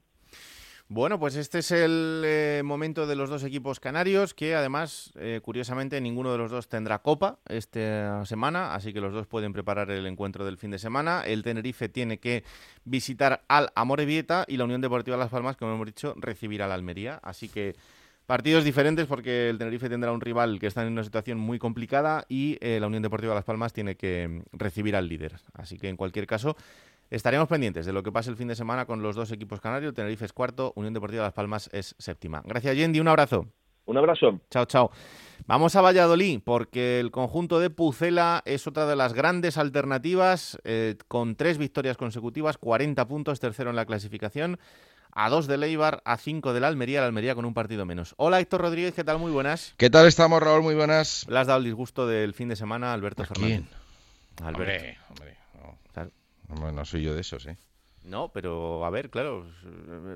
[0.94, 5.40] Bueno, pues este es el eh, momento de los dos equipos canarios, que además, eh,
[5.42, 9.90] curiosamente, ninguno de los dos tendrá copa esta semana, así que los dos pueden preparar
[9.90, 11.22] el encuentro del fin de semana.
[11.24, 12.44] El Tenerife tiene que
[12.84, 17.20] visitar al Amorebieta y la Unión Deportiva Las Palmas, como hemos dicho, recibirá al Almería.
[17.22, 17.74] Así que
[18.26, 22.26] partidos diferentes porque el Tenerife tendrá un rival que está en una situación muy complicada
[22.28, 25.36] y eh, la Unión Deportiva Las Palmas tiene que mm, recibir al líder.
[25.54, 26.54] Así que en cualquier caso...
[27.12, 29.92] Estaremos pendientes de lo que pase el fin de semana con los dos equipos canarios.
[29.92, 32.40] Tenerife es cuarto, Unión Deportiva Las Palmas es séptima.
[32.46, 33.00] Gracias, Yendi.
[33.00, 33.48] Un abrazo.
[33.84, 34.40] Un abrazo.
[34.50, 34.90] Chao, chao.
[35.44, 40.96] Vamos a Valladolid, porque el conjunto de Pucela es otra de las grandes alternativas, eh,
[41.06, 44.58] con tres victorias consecutivas, 40 puntos, tercero en la clasificación,
[45.10, 48.14] a dos de Leibar, a cinco de la Almería, la Almería con un partido menos.
[48.16, 49.18] Hola, Héctor Rodríguez, ¿qué tal?
[49.18, 49.74] Muy buenas.
[49.76, 50.62] ¿Qué tal estamos, Raúl?
[50.62, 51.26] Muy buenas.
[51.28, 53.64] Le has dado el disgusto del fin de semana a Alberto Fernández.
[54.42, 54.62] Alberto.
[54.62, 55.41] Hombre, hombre.
[56.52, 57.56] Hombre, no soy yo de esos, ¿eh?
[58.04, 59.46] No, pero a ver, claro,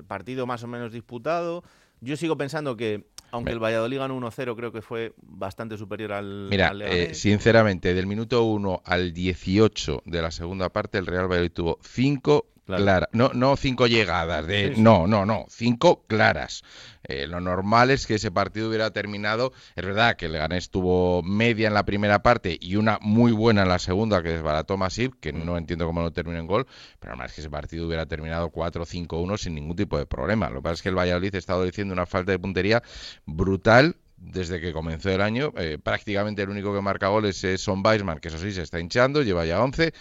[0.07, 1.63] partido más o menos disputado.
[1.99, 6.47] Yo sigo pensando que, aunque el Valladolid ganó 1-0, creo que fue bastante superior al,
[6.49, 11.27] Mira, al eh, sinceramente, del minuto 1 al 18 de la segunda parte, el Real
[11.27, 13.07] Valladolid tuvo cinco Claro.
[13.13, 14.81] No, no cinco llegadas, de, Sí, sí.
[14.81, 16.63] no, no, no, cinco claras.
[17.03, 19.53] Eh, lo normal es que ese partido hubiera terminado.
[19.75, 23.61] Es verdad que el Leganés tuvo media en la primera parte y una muy buena
[23.63, 25.45] en la segunda que desbarató Masip, que Mm.
[25.45, 26.67] no entiendo cómo no terminó en gol,
[26.99, 30.49] pero es que ese partido hubiera terminado 4-5-1 sin ningún tipo de problema.
[30.49, 32.83] Lo que pasa es que el Valladolid está diciendo una falta de puntería
[33.25, 35.53] brutal desde que comenzó el año.
[35.57, 38.79] Eh, prácticamente el único que marca goles es Son Weisman, que eso sí se está
[38.79, 39.93] hinchando, lleva ya 11,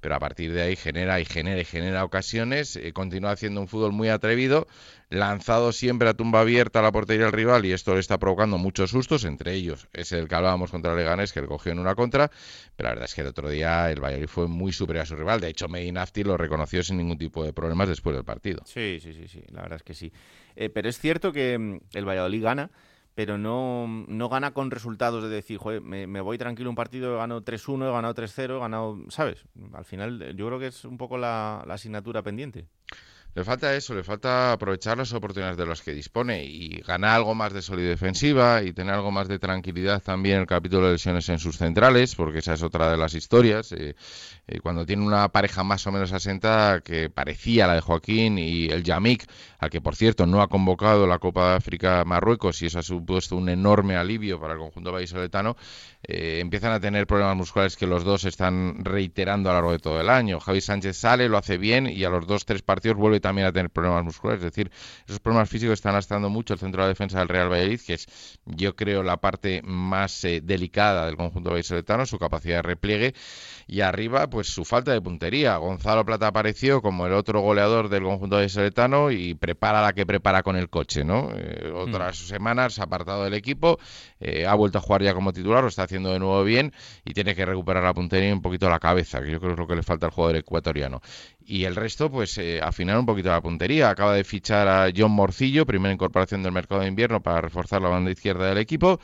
[0.00, 3.68] pero a partir de ahí genera y genera y genera ocasiones, eh, continúa haciendo un
[3.68, 4.66] fútbol muy atrevido,
[5.10, 8.58] lanzado siempre a tumba abierta a la portería del rival y esto le está provocando
[8.58, 11.94] muchos sustos, entre ellos es el que hablábamos contra Leganés, que le cogió en una
[11.94, 12.30] contra,
[12.76, 15.16] pero la verdad es que el otro día el Valladolid fue muy superior a su
[15.16, 18.62] rival, de hecho Medinafti lo reconoció sin ningún tipo de problemas después del partido.
[18.66, 20.12] Sí, sí, sí, sí, la verdad es que sí.
[20.56, 22.70] Eh, pero es cierto que mm, el Valladolid gana,
[23.14, 27.14] pero no, no gana con resultados de decir, joder, me, me voy tranquilo un partido,
[27.14, 29.44] he ganado 3-1, he ganado 3-0, he ganado, ¿sabes?
[29.72, 32.66] Al final eh, yo creo que es un poco la, la asignatura pendiente.
[33.36, 37.34] Le falta eso, le falta aprovechar las oportunidades de las que dispone y ganar algo
[37.34, 40.92] más de solidez defensiva y tener algo más de tranquilidad también en el capítulo de
[40.92, 43.72] lesiones en sus centrales, porque esa es otra de las historias.
[43.72, 43.96] eh,
[44.46, 48.66] eh, cuando tiene una pareja más o menos asenta que parecía la de Joaquín y
[48.66, 49.24] el Yamik,
[49.58, 52.82] al que por cierto no ha convocado la Copa de África Marruecos y eso ha
[52.82, 55.56] supuesto un enorme alivio para el conjunto vallisoletano,
[56.02, 59.78] eh, empiezan a tener problemas musculares que los dos están reiterando a lo largo de
[59.78, 60.38] todo el año.
[60.40, 63.52] Javi Sánchez sale, lo hace bien y a los dos, tres partidos vuelve también a
[63.52, 64.44] tener problemas musculares.
[64.44, 64.70] Es decir,
[65.06, 67.94] esos problemas físicos están lastrando mucho el centro de la defensa del Real Valladolid, que
[67.94, 68.06] es,
[68.44, 73.14] yo creo, la parte más eh, delicada del conjunto vallisoletano, su capacidad de repliegue.
[73.66, 75.56] Y arriba, pues su falta de puntería.
[75.56, 80.42] Gonzalo Plata apareció como el otro goleador del conjunto vallisoletano y prepara la que prepara
[80.42, 81.30] con el coche, ¿no?
[81.34, 83.78] Eh, otras semanas apartado del equipo,
[84.20, 86.74] eh, ha vuelto a jugar ya como titular, lo está haciendo de nuevo bien
[87.06, 89.54] y tiene que recuperar la puntería y un poquito la cabeza, que yo creo que
[89.54, 91.00] es lo que le falta al jugador ecuatoriano.
[91.46, 93.90] Y el resto, pues eh, afinar un poquito la puntería.
[93.90, 97.88] Acaba de fichar a John Morcillo, primera incorporación del mercado de invierno para reforzar la
[97.88, 98.98] banda izquierda del equipo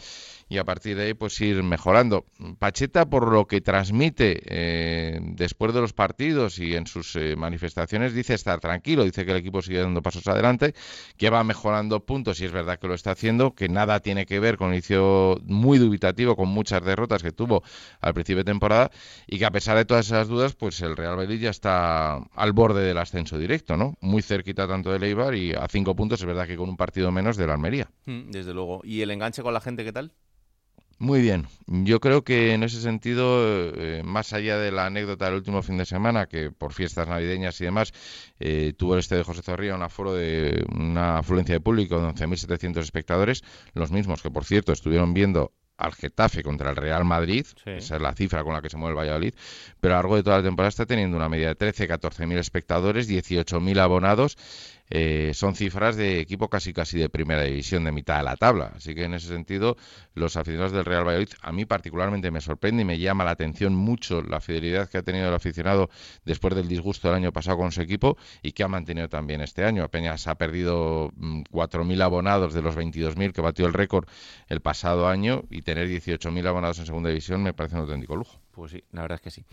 [0.51, 2.27] y a partir de ahí pues ir mejorando.
[2.59, 8.13] Pacheta por lo que transmite eh, después de los partidos y en sus eh, manifestaciones
[8.15, 10.75] dice estar tranquilo, dice que el equipo sigue dando pasos adelante,
[11.17, 14.41] que va mejorando puntos y es verdad que lo está haciendo, que nada tiene que
[14.41, 17.63] ver con un inicio muy dubitativo, con muchas derrotas que tuvo
[18.01, 18.91] al principio de temporada
[19.29, 22.53] y que a pesar de todas esas dudas pues el Real Madrid ya está al
[22.53, 23.95] borde del ascenso directo, ¿no?
[24.01, 27.13] Muy cerquita tanto del Eibar y a cinco puntos es verdad que con un partido
[27.13, 27.89] menos de la Almería.
[28.07, 28.81] Mm, Desde luego.
[28.83, 30.13] ¿Y el enganche con la gente qué tal?
[31.01, 31.47] Muy bien.
[31.67, 33.43] Yo creo que en ese sentido,
[33.75, 37.59] eh, más allá de la anécdota del último fin de semana, que por fiestas navideñas
[37.63, 37.93] y demás,
[38.39, 42.09] eh, tuvo el este de José Zorrilla un aforo de una afluencia de público de
[42.09, 43.43] 11.700 espectadores,
[43.73, 48.03] los mismos que, por cierto, estuvieron viendo al Getafe contra el Real Madrid, esa es
[48.03, 49.35] la cifra con la que se mueve el Valladolid,
[49.81, 52.37] pero a lo largo de toda la temporada está teniendo una media de 13, 14.000
[52.37, 54.37] espectadores, 18.000 abonados,
[54.91, 58.73] eh, son cifras de equipo casi casi de primera división, de mitad de la tabla.
[58.75, 59.77] Así que en ese sentido,
[60.15, 63.75] los aficionados del Real Valladolid, a mí particularmente me sorprende y me llama la atención
[63.75, 65.91] mucho la fidelidad que ha tenido el aficionado
[66.25, 69.65] después del disgusto del año pasado con su equipo y que ha mantenido también este
[69.65, 69.85] año.
[69.85, 74.07] Apenas ha perdido mm, 4.000 abonados de los 22.000 que batió el récord
[74.49, 78.41] el pasado año y tener 18.000 abonados en segunda división me parece un auténtico lujo.
[78.53, 79.45] Pues sí, la verdad es que sí.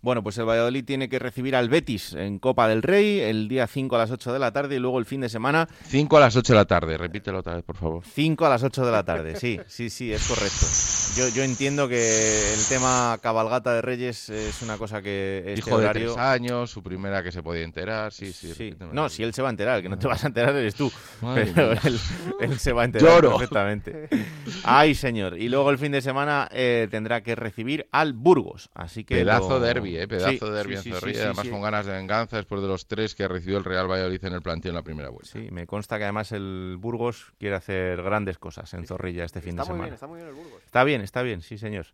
[0.00, 3.66] Bueno, pues el Valladolid tiene que recibir al Betis en Copa del Rey el día
[3.66, 6.20] 5 a las 8 de la tarde y luego el fin de semana 5 a
[6.20, 8.02] las 8 de la tarde, repítelo otra vez, por favor.
[8.04, 10.66] 5 a las 8 de la tarde, sí, sí, sí, es correcto.
[11.18, 15.70] Yo, yo entiendo que el tema cabalgata de Reyes es una cosa que este Hijo
[15.70, 16.12] de horario...
[16.14, 18.54] tres años, su primera que se podía enterar, sí, sí.
[18.54, 18.72] Sí.
[18.92, 20.76] No, si él se va a enterar, el que no te vas a enterar eres
[20.76, 20.92] tú.
[21.20, 21.98] Madre Pero él,
[22.40, 23.30] él se va a enterar Lloro.
[23.32, 24.08] perfectamente.
[24.62, 25.36] Ay, señor.
[25.38, 28.70] Y luego el fin de semana eh, tendrá que recibir al Burgos.
[28.72, 31.50] Así que Pedazo lo- derbi, eh, pedazo Sí, derbi sí, en Zorrilla, sí, además sí.
[31.50, 34.42] con ganas de venganza después de los tres que recibió el Real Valladolid en el
[34.42, 35.32] planteo en la primera vuelta.
[35.32, 39.58] Sí, me consta que además el Burgos quiere hacer grandes cosas en Zorrilla este fin
[39.58, 39.84] Está de muy semana.
[39.86, 40.62] bien, está muy bien el Burgos.
[40.64, 41.86] Está bien, está bien, sí, señor.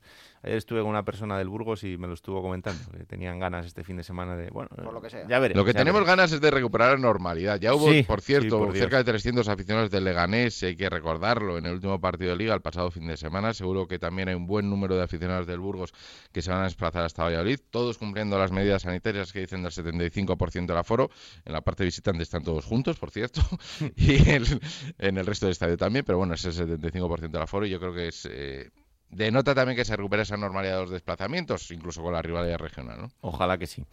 [0.42, 2.78] Ayer estuve con una persona del Burgos y me lo estuvo comentando.
[2.92, 4.50] que tenían ganas este fin de semana de.
[4.50, 5.26] Bueno, Por lo que sea.
[5.26, 5.56] Ya veremos.
[5.60, 7.58] Lo que ya tenemos ganas es de recuperar la normalidad.
[7.58, 10.90] Ya hubo, Sí, por sí, cierto, por cerca de 300 aficionados del Leganés, hay que
[10.90, 13.54] recordarlo, en el último partido de Liga, el pasado fin de semana.
[13.54, 15.94] Seguro que también hay un buen número de aficionados del Burgos
[16.32, 19.72] que se van a desplazar hasta Valladolid, todos cumpliendo las medidas sanitarias que dicen del
[19.72, 21.10] 75% del aforo.
[21.46, 23.40] En la parte visitante están todos juntos, por cierto,
[23.96, 24.60] y el-
[24.98, 27.70] en el resto del estadio también, pero bueno, ese es el 75% del aforo y
[27.70, 28.28] yo creo que es...
[28.30, 28.70] eh,
[29.14, 33.00] denota también que se recupera esa normalidad de los desplazamientos, incluso con la rivalidad regional,
[33.00, 33.10] ¿no?
[33.20, 33.84] Ojalá que sí.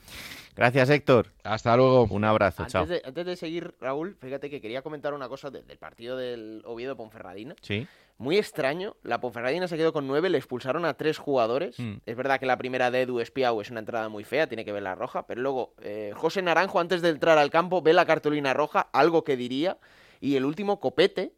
[0.56, 1.32] Gracias, Héctor.
[1.44, 2.04] Hasta luego.
[2.10, 2.84] Un abrazo, chao.
[2.84, 6.18] Antes de, antes de seguir, Raúl, fíjate que quería comentar una cosa de- del partido
[6.18, 7.56] del Oviedo-Ponferradina.
[7.62, 7.88] Sí.
[8.18, 11.80] Muy extraño, la Ponferradina se quedó con nueve, le expulsaron a tres jugadores.
[11.80, 11.94] Mm.
[12.06, 14.72] Es verdad que la primera de Edu Espiau es una entrada muy fea, tiene que
[14.72, 18.06] ver la roja, pero luego eh, José Naranjo antes de entrar al campo ve la
[18.06, 19.78] cartulina roja, algo que diría,
[20.20, 21.34] y el último Copete,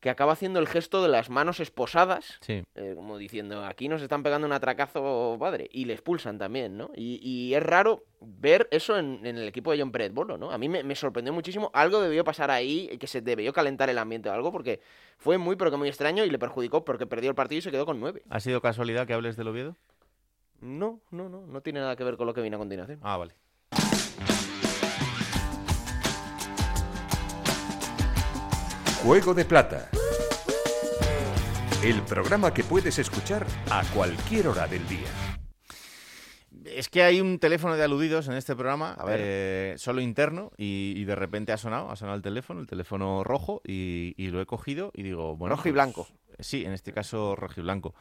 [0.00, 2.62] que acaba haciendo el gesto de las manos esposadas, Sí.
[2.74, 6.90] eh, como diciendo, aquí nos están pegando un atracazo padre, y le expulsan también, ¿no?
[6.96, 10.50] Y, y es raro ver eso en, en el equipo de John Pérez Bolo, ¿no?
[10.50, 13.98] A mí me, me sorprendió muchísimo, algo debió pasar ahí, que se debió calentar el
[13.98, 14.80] ambiente o algo, porque
[15.18, 17.70] fue muy, pero que muy extraño y le perjudicó porque perdió el partido y se
[17.70, 18.22] quedó con nueve.
[18.30, 19.76] ¿Ha sido casualidad que hables del Oviedo?
[20.62, 23.00] No, no, no, no tiene nada que ver con lo que viene a continuación.
[23.02, 23.34] Ah, vale.
[29.02, 29.88] Juego de Plata.
[31.82, 35.08] El programa que puedes escuchar a cualquier hora del día.
[36.64, 39.20] Es que hay un teléfono de aludidos en este programa, A ver.
[39.22, 43.24] eh, solo interno, y, y de repente ha sonado, ha sonado el teléfono, el teléfono
[43.24, 45.56] rojo, y, y lo he cogido y digo, bueno.
[45.56, 46.06] Rojo y pues, blanco.
[46.38, 47.94] Sí, en este caso rojo y blanco.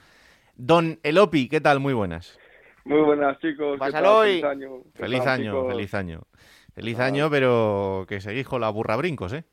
[0.55, 1.79] Don Elopi, ¿qué tal?
[1.79, 2.37] Muy buenas.
[2.83, 3.73] Muy buenas, chicos.
[3.73, 4.17] ¿Qué Pásalo tal?
[4.17, 4.31] hoy.
[4.41, 4.69] Feliz año.
[4.93, 5.67] ¿Qué Feliz tal, año, chicos?
[5.73, 6.21] feliz año.
[6.75, 7.05] Feliz Ah.
[7.05, 9.45] año, pero que seguís con la burra brincos, ¿eh?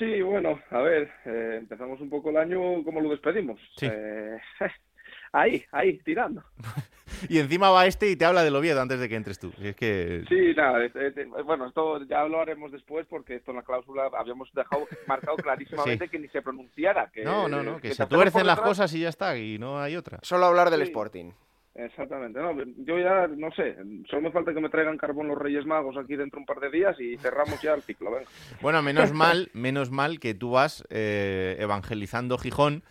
[0.00, 3.60] Sí, bueno, a ver, eh, empezamos un poco el año como lo despedimos.
[3.76, 3.86] Sí.
[3.88, 4.38] Eh,
[5.32, 6.42] ahí, ahí, tirando.
[7.28, 9.52] Y encima va este y te habla del Oviedo antes de que entres tú.
[9.58, 10.22] Y es que...
[10.28, 13.62] Sí, nada, es- es- es- bueno, esto ya lo haremos después porque esto en la
[13.62, 15.36] cláusula habíamos dejado marcado
[15.98, 17.10] clarísimamente que ni se pronunciara.
[17.12, 19.96] Que, No, no, no, que, se tuercen las cosas y ya está, y no hay
[19.96, 20.18] otra.
[20.22, 20.86] Solo hablar del Sí.
[20.86, 21.32] Sporting.
[21.74, 23.76] Exactamente, no, yo ya no sé,
[24.08, 26.58] solo me falta que me traigan carbón los Reyes Magos aquí dentro de un par
[26.58, 28.28] de días y cerramos ya el ciclo, venga.
[28.60, 32.82] Bueno, menos mal, menos mal que tú vas eh, evangelizando Gijón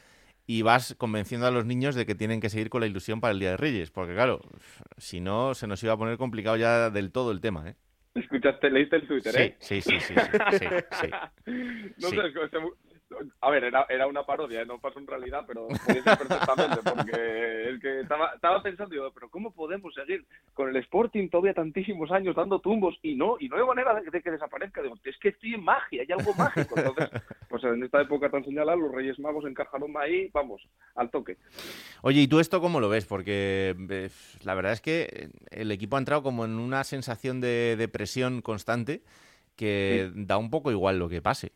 [0.47, 3.33] y vas convenciendo a los niños de que tienen que seguir con la ilusión para
[3.33, 4.39] el Día de Reyes, porque claro,
[4.97, 7.75] si no se nos iba a poner complicado ya del todo el tema, ¿eh?
[8.15, 9.55] Escuchaste, leíste el Twitter, Sí, ¿eh?
[9.59, 11.07] sí, sí, sí, sí, sí, sí.
[11.97, 12.15] No Sí.
[12.15, 12.21] sé,
[13.41, 14.65] a ver, era, era una parodia, ¿eh?
[14.65, 19.11] no pasó en realidad, pero podía ser perfectamente, porque es que estaba, estaba pensando yo,
[19.11, 23.49] pero ¿cómo podemos seguir con el Sporting todavía tantísimos años dando tumbos y no, y
[23.49, 24.81] no hay manera de, de que desaparezca?
[24.81, 26.75] Digo, es que estoy en magia, hay algo mágico.
[26.77, 27.09] Entonces,
[27.49, 30.61] pues en esta época tan señalada, los Reyes Magos encajaron ahí, vamos,
[30.95, 31.37] al toque.
[32.01, 33.05] Oye, ¿y tú esto cómo lo ves?
[33.05, 34.09] Porque eh,
[34.43, 38.41] la verdad es que el equipo ha entrado como en una sensación de, de presión
[38.41, 39.01] constante
[39.55, 41.51] que da un poco igual lo que pase.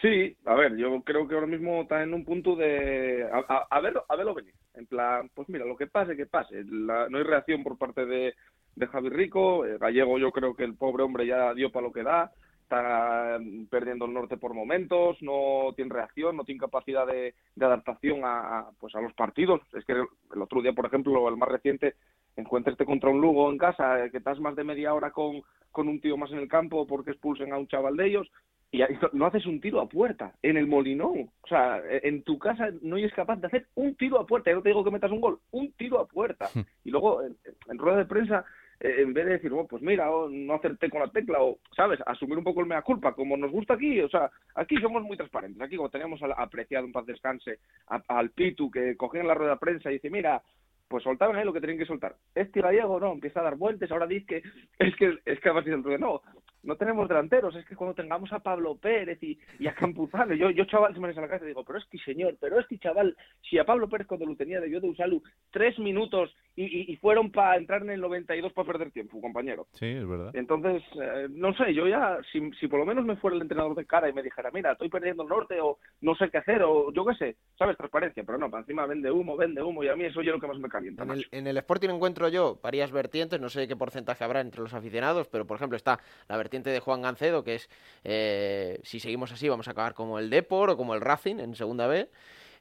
[0.00, 3.80] Sí, a ver, yo creo que ahora mismo está en un punto de a, a-
[3.80, 4.54] verlo, a verlo venir.
[4.74, 6.62] En plan, pues mira, lo que pase, que pase.
[6.64, 8.34] La- no hay reacción por parte de,
[8.76, 9.64] de Javi Rico.
[9.66, 12.30] eh, Gallego, yo creo que el pobre hombre ya dio para lo que da.
[12.62, 17.64] Está mm, perdiendo el norte por momentos, no tiene reacción, no tiene capacidad de, de
[17.66, 19.60] adaptación a, pues a los partidos.
[19.72, 21.96] Es que el, otro día, por ejemplo, el más reciente,
[22.36, 25.42] encuentrarte contra un Lugo en casa, eh, que estás más de media hora con,
[25.72, 28.30] con un tío más en el campo porque expulsen a un chaval de ellos
[28.70, 31.30] y no- haces un tiro a puerta en el Molinón.
[31.42, 34.50] O sea, e- en tu casa no eres capaz de hacer un tiro a puerta.
[34.50, 36.48] Yo no te digo que metas un gol, un tiro a puerta.
[36.84, 37.36] Y luego, en,
[37.70, 38.44] en rueda de prensa,
[38.80, 41.58] eh, en vez de decir, oh, pues mira, oh, no acerté con la tecla, o,
[41.74, 41.98] ¿sabes?
[42.06, 45.16] Asumir un poco el mea culpa, como nos gusta aquí, o sea, aquí somos muy
[45.16, 45.60] transparentes.
[45.62, 47.58] Aquí, como teníamos al- apreciado un paz descanse
[47.88, 50.42] a- al Pitu, que cogían la rueda de prensa y dice, mira,
[50.88, 52.14] pues soltaban ahí lo que tenían que soltar.
[52.34, 54.42] Este gallego no, empieza a dar vueltas, ahora dice que
[54.78, 56.22] es que es que además dice el otro día, no,
[56.62, 60.50] no tenemos delanteros, es que cuando tengamos a Pablo Pérez y, y a Campuzano, yo,
[60.50, 62.66] yo chaval se me en la cabeza y digo, pero es que señor, pero es
[62.66, 63.16] que chaval,
[63.48, 66.96] si a Pablo Pérez cuando lo tenía debió de usarlo tres minutos y, y- y
[66.96, 69.68] fueron para entrar en el 92 para perder tiempo, compañero.
[69.74, 70.34] Sí, es verdad.
[70.34, 73.76] Entonces, eh, no sé, yo ya, si, si por lo menos me fuera el entrenador
[73.76, 76.62] de cara y me dijera, mira, estoy perdiendo el norte o no sé qué hacer
[76.64, 77.76] o yo qué sé, ¿sabes?
[77.76, 80.40] Transparencia, pero no, para encima vende humo, vende humo y a mí eso es lo
[80.40, 81.04] que más me calienta.
[81.04, 84.60] En el, en el Sporting encuentro yo varias vertientes, no sé qué porcentaje habrá entre
[84.60, 87.70] los aficionados, pero por ejemplo está la vertiente de Juan Gancedo, que es
[88.04, 91.54] eh, si seguimos así vamos a acabar como el Depor o como el Racing en
[91.54, 92.08] segunda B.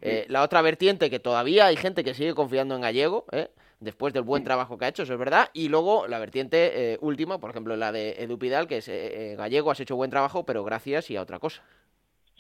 [0.02, 3.50] Eh, La otra vertiente que todavía hay gente que sigue confiando en Gallego, ¿eh?
[3.80, 5.50] después del buen trabajo que ha hecho, eso es verdad.
[5.54, 9.32] Y luego la vertiente eh, última, por ejemplo la de Edu Pidal, que es eh,
[9.32, 11.64] eh, Gallego, has hecho buen trabajo, pero gracias y a otra cosa.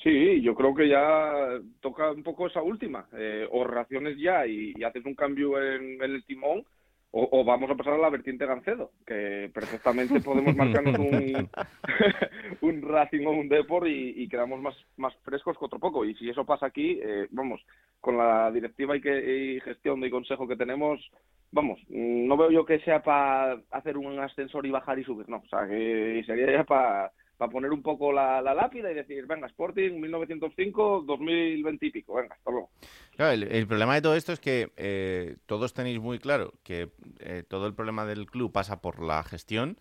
[0.03, 3.07] Sí, yo creo que ya toca un poco esa última.
[3.17, 6.63] Eh, o raciones ya y, y haces un cambio en, en el timón,
[7.11, 11.49] o, o vamos a pasar a la vertiente Gancedo, que perfectamente podemos marcarnos un,
[12.61, 16.05] un Racing o un Depor y, y quedamos más, más frescos que otro poco.
[16.05, 17.61] Y si eso pasa aquí, eh, vamos,
[18.01, 20.99] con la directiva y, que, y gestión y consejo que tenemos,
[21.51, 25.37] vamos, no veo yo que sea para hacer un ascensor y bajar y subir, no.
[25.37, 29.25] O sea, que sería ya para para poner un poco la, la lápida y decir,
[29.27, 32.71] venga, Sporting 1905, 2020 y pico, venga, hasta luego.
[33.15, 36.89] Claro, el, el problema de todo esto es que eh, todos tenéis muy claro que
[37.19, 39.77] eh, todo el problema del club pasa por la gestión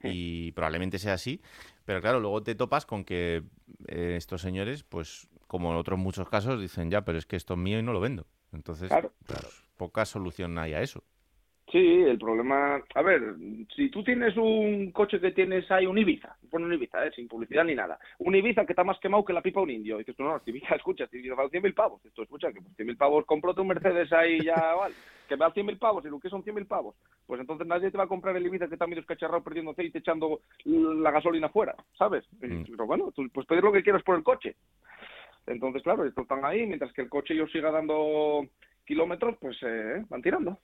[0.00, 1.40] y probablemente sea así,
[1.84, 3.42] pero claro, luego te topas con que
[3.88, 7.54] eh, estos señores, pues como en otros muchos casos, dicen ya, pero es que esto
[7.54, 8.26] es mío y no lo vendo.
[8.52, 9.12] Entonces, Claro.
[9.26, 9.40] pues,
[9.76, 11.02] poca solución hay a eso.
[11.70, 13.34] Sí, el problema, a ver,
[13.76, 17.28] si tú tienes un coche que tienes ahí, un Ibiza, pon un Ibiza, eh, sin
[17.28, 19.98] publicidad ni nada, un Ibiza que está más quemado que la pipa un indio, y
[19.98, 22.72] dices tú, no, este Ibiza, escucha, este Ibiza vale 100.000 pavos, esto escucha, que por
[22.72, 24.94] 100.000 pavos cómprate un Mercedes ahí ya, vale,
[25.28, 26.96] que vale 100.000 pavos, y lo que son 100.000 pavos,
[27.26, 29.98] pues entonces nadie te va a comprar el Ibiza que está medio escacharrado perdiendo aceite
[29.98, 32.24] echando la gasolina fuera, ¿sabes?
[32.42, 34.56] Y- Pero bueno, tú, pues pedir lo que quieras por el coche.
[35.46, 38.46] Entonces, claro, estos están ahí, mientras que el coche yo siga dando
[38.86, 40.58] kilómetros, pues eh, van tirando.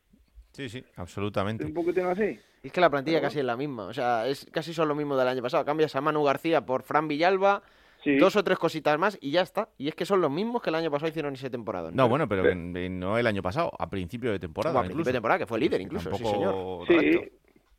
[0.54, 1.64] Sí, sí, absolutamente.
[1.64, 2.38] Un poquitín así.
[2.62, 4.94] Es que la plantilla Pero casi es la misma, o sea, es casi son lo
[4.94, 5.64] mismo del año pasado.
[5.64, 7.62] Cambias a Manu García por Fran Villalba,
[8.04, 8.16] Sí.
[8.16, 9.68] dos o tres cositas más y ya está.
[9.78, 11.90] Y es que son los mismos que el año pasado hicieron ese temporada.
[11.92, 14.78] No, bueno, pero no el año pasado, a principio de temporada.
[14.78, 15.08] A principio incluso.
[15.10, 16.86] de temporada, que fue líder incluso, sí, señor.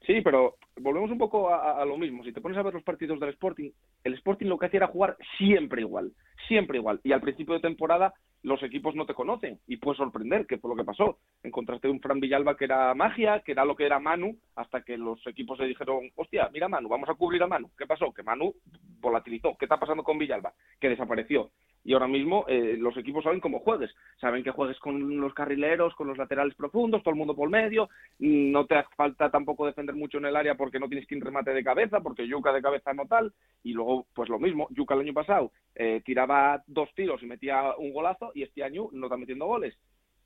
[0.06, 2.24] Sí, pero volvemos un poco a lo mismo.
[2.24, 3.72] Si te pones a ver los partidos del Sporting,
[4.04, 6.12] el Sporting lo que hacía era jugar siempre igual,
[6.48, 7.00] siempre igual.
[7.04, 8.14] Y al principio de temporada
[8.46, 11.18] los equipos no te conocen y puedes sorprender, que fue lo que pasó.
[11.42, 14.98] Encontraste un Fran Villalba que era magia, que era lo que era Manu, hasta que
[14.98, 17.72] los equipos le dijeron, hostia, mira Manu, vamos a cubrir a Manu.
[17.76, 18.14] ¿Qué pasó?
[18.14, 18.54] Que Manu
[19.00, 19.56] volatilizó.
[19.58, 20.54] ¿Qué está pasando con Villalba?
[20.80, 21.50] Que desapareció.
[21.86, 23.92] Y ahora mismo eh, los equipos saben cómo juegues.
[24.20, 27.90] Saben que juegues con los carrileros, con los laterales profundos, todo el mundo por medio.
[28.18, 31.54] No te hace falta tampoco defender mucho en el área porque no tienes ir remate
[31.54, 33.32] de cabeza, porque Yuca de cabeza no tal.
[33.64, 34.68] Y luego, pues lo mismo.
[34.72, 36.35] Yuca el año pasado eh, tiraba
[36.68, 39.76] dos tiros y metía un golazo y este año no está metiendo goles.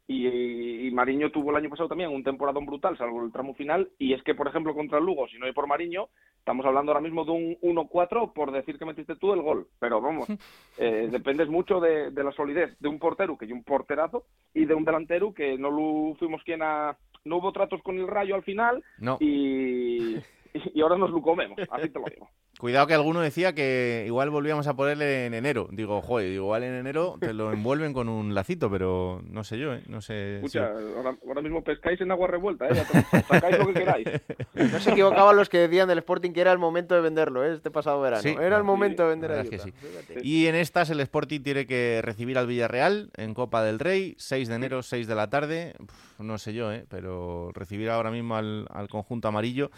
[0.07, 3.91] Y, y Mariño tuvo el año pasado también un temporadón brutal, salvo el tramo final.
[3.99, 6.91] Y es que, por ejemplo, contra el Lugo, si no hay por Mariño, estamos hablando
[6.91, 9.67] ahora mismo de un 1-4 por decir que metiste tú el gol.
[9.79, 10.27] Pero vamos,
[10.79, 14.65] eh, dependes mucho de, de la solidez de un portero, que es un porterazo, y
[14.65, 16.97] de un delantero que no lo fuimos quien a...
[17.25, 19.17] No hubo tratos con el Rayo al final No.
[19.19, 20.15] y,
[20.73, 22.29] y ahora nos lo comemos, así te lo digo.
[22.59, 25.69] Cuidado que alguno decía que igual volvíamos a ponerle en enero.
[25.71, 29.57] Digo, joder, digo, igual en enero te lo envuelven con un lacito, pero no sé
[29.57, 29.81] yo, ¿eh?
[29.87, 30.39] No sé.
[30.41, 32.71] si- Escucha, ahora, ahora mismo pescáis en agua revuelta, ¿eh?
[32.73, 32.83] Ya
[33.29, 34.07] sacáis lo que queráis.
[34.55, 37.53] No se equivocaban los que decían del Sporting que era el momento de venderlo, ¿eh?
[37.53, 38.23] este pasado verano.
[38.23, 40.13] Sí, era el momento de la vender a verdad es que Yuta.
[40.21, 40.27] sí.
[40.27, 44.49] Y en estas el Sporting tiene que recibir al Villarreal en Copa del Rey, 6
[44.49, 45.75] de enero, 6 de la tarde.
[45.79, 46.85] Uf, no sé yo, ¿eh?
[46.89, 49.71] pero recibir ahora mismo al, al conjunto amarillo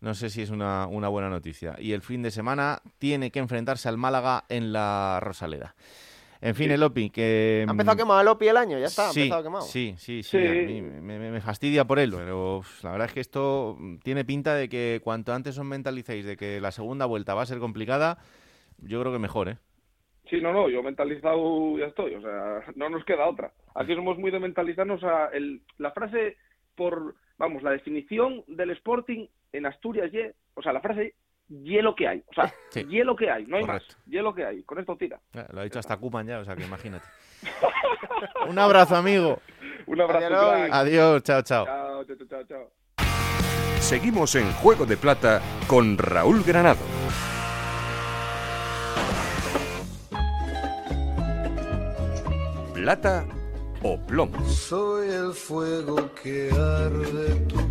[0.00, 1.76] no sé si es una, una buena noticia.
[1.78, 5.74] Y el fin de semana tiene que enfrentarse al Málaga en la Rosaleda.
[6.42, 7.66] En fin, el Opi, que...
[7.68, 9.62] Ha empezado quemado el Opi el año, ya está, ha sí, empezado quemado.
[9.66, 10.38] Sí, sí, sí.
[10.40, 10.46] Sí.
[10.46, 13.96] a mí me, me- me fastidia por él, pero la verdad es que esto mm,
[13.98, 17.46] tiene pinta de que cuanto antes os mentalicéis de que la segunda vuelta va a
[17.46, 18.16] ser complicada,
[18.78, 19.58] yo creo que mejor, ¿eh?
[20.30, 23.52] Sí, no, no, yo mentalizado ya estoy, o sea, no nos queda otra.
[23.74, 26.38] Aquí somos muy de mentalizarnos a el, la frase
[26.74, 31.14] por, vamos, la definición del Sporting en Asturias, ye, o sea, la frase
[31.48, 32.84] hielo que hay, o sea, Sí.
[32.86, 33.94] hielo que hay, no hay Correcto.
[33.96, 35.20] más, hielo que hay, con esto tira.
[35.32, 37.04] Ya, Lo ha dicho hasta Kuman ya, o sea que imagínate.
[38.48, 39.40] Un abrazo, amigo.
[39.86, 40.68] Un abrazo, Adiós.
[40.72, 41.64] Adiós, chao, chao.
[41.64, 42.72] Chao, chao, chao, chao.
[43.80, 46.84] Seguimos en Juego de Plata con Raúl Granado.
[52.74, 53.24] Plata
[53.82, 54.44] o plomo.
[54.46, 57.69] Soy el fuego que arde tu.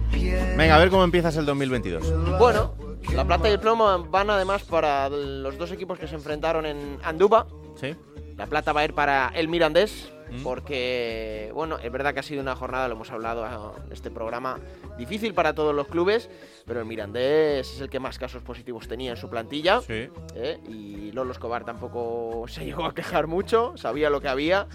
[0.57, 2.38] Venga, a ver cómo empiezas el 2022.
[2.38, 2.74] Bueno,
[3.13, 6.97] la plata y el plomo van además para los dos equipos que se enfrentaron en
[7.03, 7.47] Anduba.
[7.76, 7.95] Sí.
[8.38, 10.43] La plata va a ir para el Mirandés, Mm.
[10.43, 14.59] porque, bueno, es verdad que ha sido una jornada, lo hemos hablado en este programa,
[14.95, 16.30] difícil para todos los clubes,
[16.67, 19.82] pero el Mirandés es el que más casos positivos tenía en su plantilla.
[19.82, 20.07] Sí.
[20.36, 20.59] ¿eh?
[20.70, 24.67] Y Lolo Escobar tampoco se llegó a quejar mucho, sabía lo que había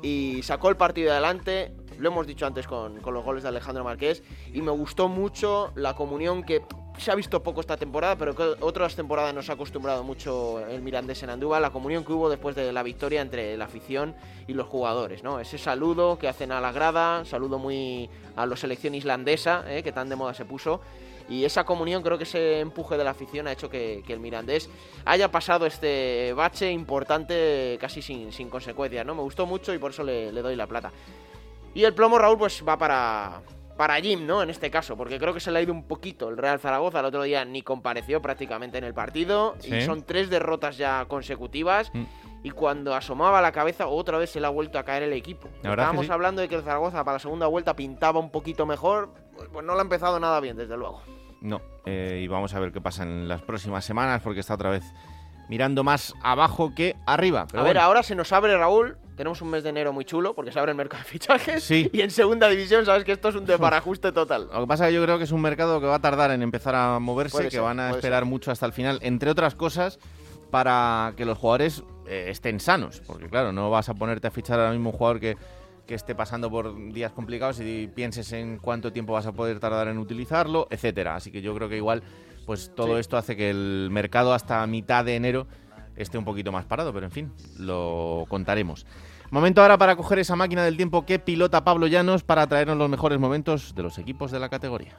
[0.00, 1.72] y sacó el partido adelante.
[2.00, 4.22] Lo hemos dicho antes con, con los goles de Alejandro Marqués
[4.54, 6.62] y me gustó mucho la comunión que
[6.96, 10.82] se ha visto poco esta temporada, pero que otras temporadas nos ha acostumbrado mucho el
[10.82, 14.14] Mirandés en Andúba, la comunión que hubo después de la victoria entre la afición
[14.46, 15.40] y los jugadores, ¿no?
[15.40, 19.82] Ese saludo que hacen a la grada, saludo muy a la selección islandesa, ¿eh?
[19.82, 20.80] que tan de moda se puso.
[21.28, 24.20] Y esa comunión, creo que ese empuje de la afición ha hecho que, que el
[24.20, 24.68] Mirandés
[25.04, 29.14] haya pasado este bache importante casi sin, sin consecuencias, ¿no?
[29.14, 30.92] Me gustó mucho y por eso le, le doy la plata.
[31.74, 33.42] Y el plomo, Raúl, pues va para,
[33.76, 34.42] para Jim, ¿no?
[34.42, 37.00] En este caso, porque creo que se le ha ido un poquito el Real Zaragoza.
[37.00, 39.56] El otro día ni compareció prácticamente en el partido.
[39.62, 39.80] Y Sí.
[39.82, 41.90] son tres derrotas ya consecutivas.
[41.94, 42.02] Mm.
[42.42, 45.48] Y cuando asomaba la cabeza, otra vez se le ha vuelto a caer el equipo.
[45.62, 46.12] Estábamos sí.
[46.12, 49.10] hablando de que el Zaragoza para la segunda vuelta pintaba un poquito mejor.
[49.36, 51.02] Pues, pues no lo ha empezado nada bien, desde luego.
[51.42, 54.70] No, eh, y vamos a ver qué pasa en las próximas semanas, porque está otra
[54.70, 54.84] vez
[55.50, 57.48] mirando más abajo que arriba.
[57.50, 58.96] Pero a ver, ahora se nos abre, Raúl.
[59.16, 61.64] Tenemos un mes de enero muy chulo porque se abre el mercado de fichajes.
[61.64, 61.90] Sí.
[61.92, 64.48] Y en segunda división, sabes que esto es un desbarajuste total.
[64.52, 66.30] Lo que pasa es que yo creo que es un mercado que va a tardar
[66.30, 68.30] en empezar a moverse, Puede que ser, van a esperar ser.
[68.30, 69.98] mucho hasta el final, entre otras cosas,
[70.52, 73.02] para que los jugadores eh, estén sanos.
[73.04, 75.36] Porque claro, no vas a ponerte a fichar ahora mismo un jugador que,
[75.90, 79.88] que esté pasando por días complicados y pienses en cuánto tiempo vas a poder tardar
[79.88, 81.16] en utilizarlo, etcétera.
[81.16, 82.04] Así que yo creo que igual,
[82.46, 83.00] pues todo Sí.
[83.00, 85.48] esto hace que el mercado hasta mitad de enero
[85.96, 88.86] esté un poquito más parado, pero en fin, lo contaremos.
[89.32, 92.88] Momento ahora para coger esa máquina del tiempo que pilota Pablo Llanos para traernos los
[92.88, 94.94] mejores momentos de los equipos de la categoría.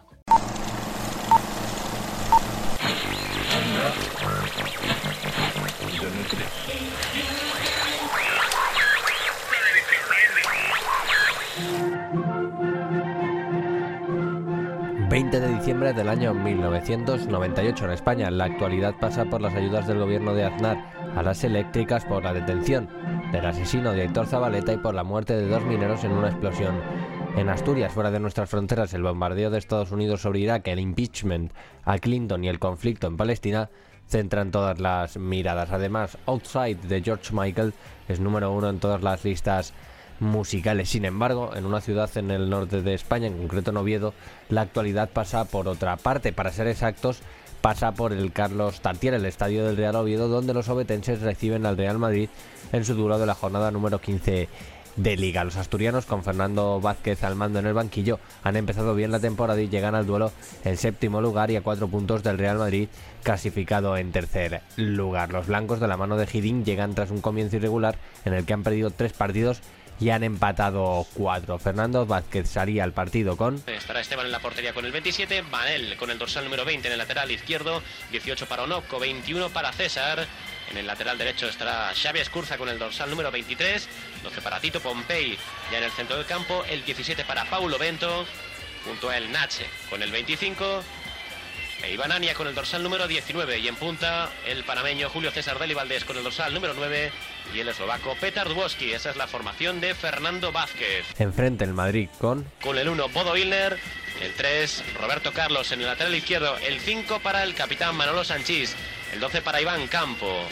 [15.12, 18.32] 20 de diciembre del año 1998 en España.
[18.32, 22.34] La actualidad pasa por las ayudas del gobierno de Aznar a las eléctricas por la
[22.34, 22.88] detención
[23.34, 26.80] del asesino de Héctor Zabaleta y por la muerte de dos mineros en una explosión.
[27.36, 31.52] En Asturias, fuera de nuestras fronteras, el bombardeo de Estados Unidos sobre Irak, el impeachment
[31.84, 33.70] a Clinton y el conflicto en Palestina
[34.08, 35.72] centran todas las miradas.
[35.72, 37.74] Además, Outside de George Michael
[38.08, 39.74] es número uno en todas las listas
[40.22, 40.90] musicales.
[40.90, 44.14] Sin embargo, en una ciudad en el norte de España, en concreto en Oviedo,
[44.48, 46.32] la actualidad pasa por otra parte.
[46.32, 47.20] Para ser exactos,
[47.62, 51.78] pasa por el Carlos Tartier, el estadio del Real Oviedo, donde los obetenses reciben al
[51.78, 52.30] Real Madrid
[52.72, 54.48] en su duelo de la jornada número 15
[54.96, 55.44] de liga.
[55.44, 59.62] Los asturianos, con Fernando Vázquez al mando en el banquillo, han empezado bien la temporada
[59.62, 60.32] y llegan al duelo
[60.64, 62.90] en séptimo lugar y a cuatro puntos del Real Madrid,
[63.24, 65.32] clasificado en tercer lugar.
[65.32, 68.54] Los blancos de la mano de Hiding llegan tras un comienzo irregular en el que
[68.54, 69.62] han perdido tres partidos
[70.02, 71.60] y han empatado cuatro.
[71.60, 75.96] Fernando Vázquez salía al partido con Estará Esteban en la portería con el 27, Manel
[75.96, 80.26] con el dorsal número 20 en el lateral izquierdo, 18 para Onoco, 21 para César.
[80.72, 83.88] En el lateral derecho estará Xavi Escurza con el dorsal número 23,
[84.24, 85.38] 12 para Tito Pompey
[85.72, 88.26] ya en el centro del campo, el 17 para Paulo Bento,
[88.86, 90.82] junto a el Nache con el 25,
[91.84, 95.60] e Iván Ania con el dorsal número 19 y en punta el panameño Julio César
[95.60, 97.12] Deli Valdés con el dorsal número 9
[97.54, 98.94] y el eslovaco Petar Dubowski.
[98.94, 101.06] Esa es la formación de Fernando Vázquez.
[101.20, 103.78] enfrente el Madrid con Con el 1 Bodo Ilner,
[104.22, 108.76] el 3 Roberto Carlos en el lateral izquierdo, el 5 para el capitán Manolo Sanchís,
[109.14, 110.46] el 12 para Iván Campo.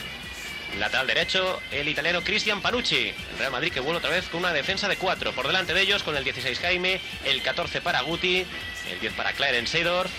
[0.78, 3.08] Lateral derecho, el italiano Cristian Panucci.
[3.32, 5.32] El Real Madrid que vuelve otra vez con una defensa de 4.
[5.32, 8.46] Por delante de ellos con el 16 Jaime, el 14 para Guti,
[8.92, 10.12] el 10 para Clarence Seydorf.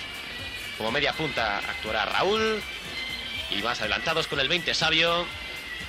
[0.77, 2.61] Como media punta actuará Raúl.
[3.51, 5.25] Y más adelantados con el 20 Sabio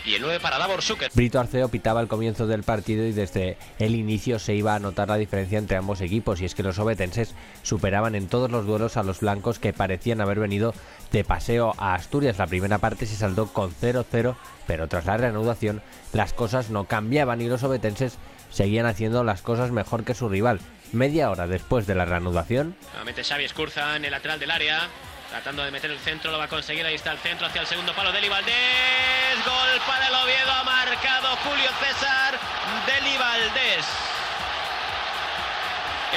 [0.06, 1.12] y el 9 para Davor Zucker.
[1.14, 5.10] Brito Arceo pitaba el comienzo del partido y desde el inicio se iba a notar
[5.10, 8.98] la diferencia entre ambos equipos y es que los obetenses superaban en todos los duelos
[8.98, 10.74] a los blancos que parecían haber venido
[11.12, 12.38] de paseo a Asturias.
[12.38, 14.36] La primera parte se saldó con 0-0,
[14.68, 15.82] pero tras la reanudación
[16.14, 18.18] las cosas no cambiaban y los obetenses
[18.52, 20.60] seguían haciendo las cosas mejor que su rival.
[20.92, 24.90] Media hora después de la reanudación, Nuevamente Xavi Escurza en el lateral del área.
[25.32, 26.86] Tratando de meter el centro, lo va a conseguir.
[26.86, 28.12] Ahí está el centro hacia el segundo palo.
[28.12, 29.46] Deli Valdés.
[29.46, 30.52] Gol para el Oviedo.
[30.52, 32.38] Ha marcado Julio César.
[32.86, 33.86] Deli Valdés.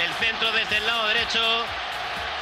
[0.02, 1.64] El centro desde el lado derecho.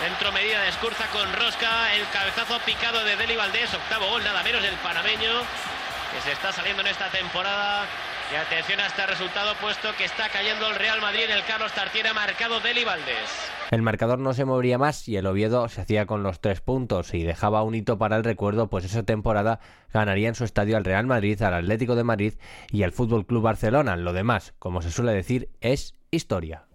[0.01, 4.43] Dentro medida de Escurza con Rosca, el cabezazo picado de Deli Valdés, octavo gol nada
[4.43, 5.43] menos del panameño,
[6.11, 7.87] que se está saliendo en esta temporada.
[8.33, 11.70] Y atención a este resultado, puesto que está cayendo el Real Madrid en el Carlos
[11.73, 13.62] Tartiere, marcado Deli Valdés.
[13.73, 17.14] El marcador no se movería más y el Oviedo se hacía con los tres puntos
[17.14, 19.61] y dejaba un hito para el recuerdo, pues esa temporada
[19.95, 22.35] ganaría en su estadio al Real Madrid, al Atlético de Madrid
[22.70, 23.97] y al Fútbol Club Barcelona.
[23.97, 26.66] Lo demás, como se suele decir, es historia.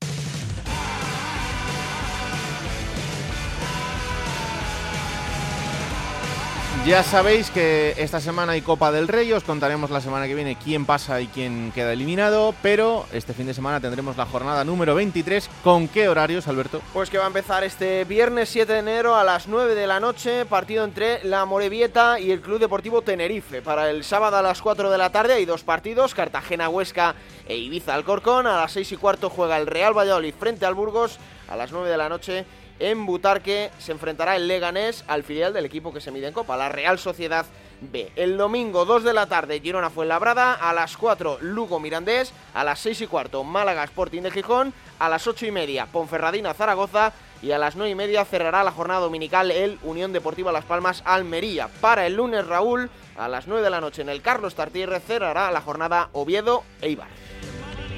[6.88, 10.56] Ya sabéis que esta semana hay Copa del Rey, os contaremos la semana que viene
[10.56, 14.96] quién pasa y quién queda eliminado, pero este fin de semana tendremos la jornada número
[14.96, 15.50] 23.
[15.66, 16.82] ¿Con qué horarios, Alberto?
[16.94, 20.00] Pues que va a empezar este viernes 7 de enero a las 9 de la
[20.00, 23.62] noche, partido entre la Morevieta y el Club Deportivo Tenerife.
[23.62, 27.16] Para el sábado a las 4 de la tarde hay dos partidos, Cartagena-Huesca
[27.50, 28.48] e Ibiza-Alcorcón.
[28.48, 31.20] A las 6 y cuarto juega el Real Valladolid frente al Burgos.
[31.50, 32.46] A las 9 de la noche
[32.80, 36.58] en Butarque se enfrentará el Leganés al filial del equipo que se mide en Copa,
[36.58, 37.46] la Real Sociedad
[37.82, 38.12] B.
[38.16, 42.80] El domingo 2 de la tarde Girona Fuenlabrada, a las 4 Lugo Mirandés, a las
[42.80, 47.52] 6 y cuarto Málaga Sporting de Gijón, a las 8 y media Ponferradina Zaragoza y
[47.52, 51.70] a las 9 y media cerrará la jornada dominical el Unión Deportiva Las Palmas Almería.
[51.82, 55.52] Para el lunes Raúl, a las 9 de la noche en el Carlos Tartierre cerrará
[55.52, 57.10] la jornada Oviedo Eibar.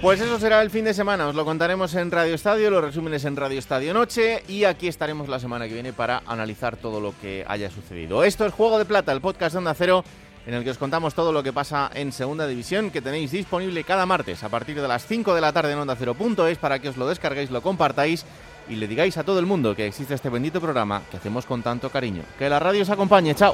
[0.01, 3.25] Pues eso será el fin de semana, os lo contaremos en Radio Estadio, los resúmenes
[3.25, 7.13] en Radio Estadio Noche y aquí estaremos la semana que viene para analizar todo lo
[7.19, 8.23] que haya sucedido.
[8.23, 10.05] Esto es Juego de Plata, el podcast de Onda Cero
[10.47, 13.83] en el que os contamos todo lo que pasa en Segunda División que tenéis disponible
[13.83, 16.87] cada martes a partir de las 5 de la tarde en Onda Cero.es para que
[16.87, 18.25] os lo descarguéis, lo compartáis
[18.69, 21.61] y le digáis a todo el mundo que existe este bendito programa que hacemos con
[21.61, 22.23] tanto cariño.
[22.37, 23.53] Que la radio os acompañe, chao.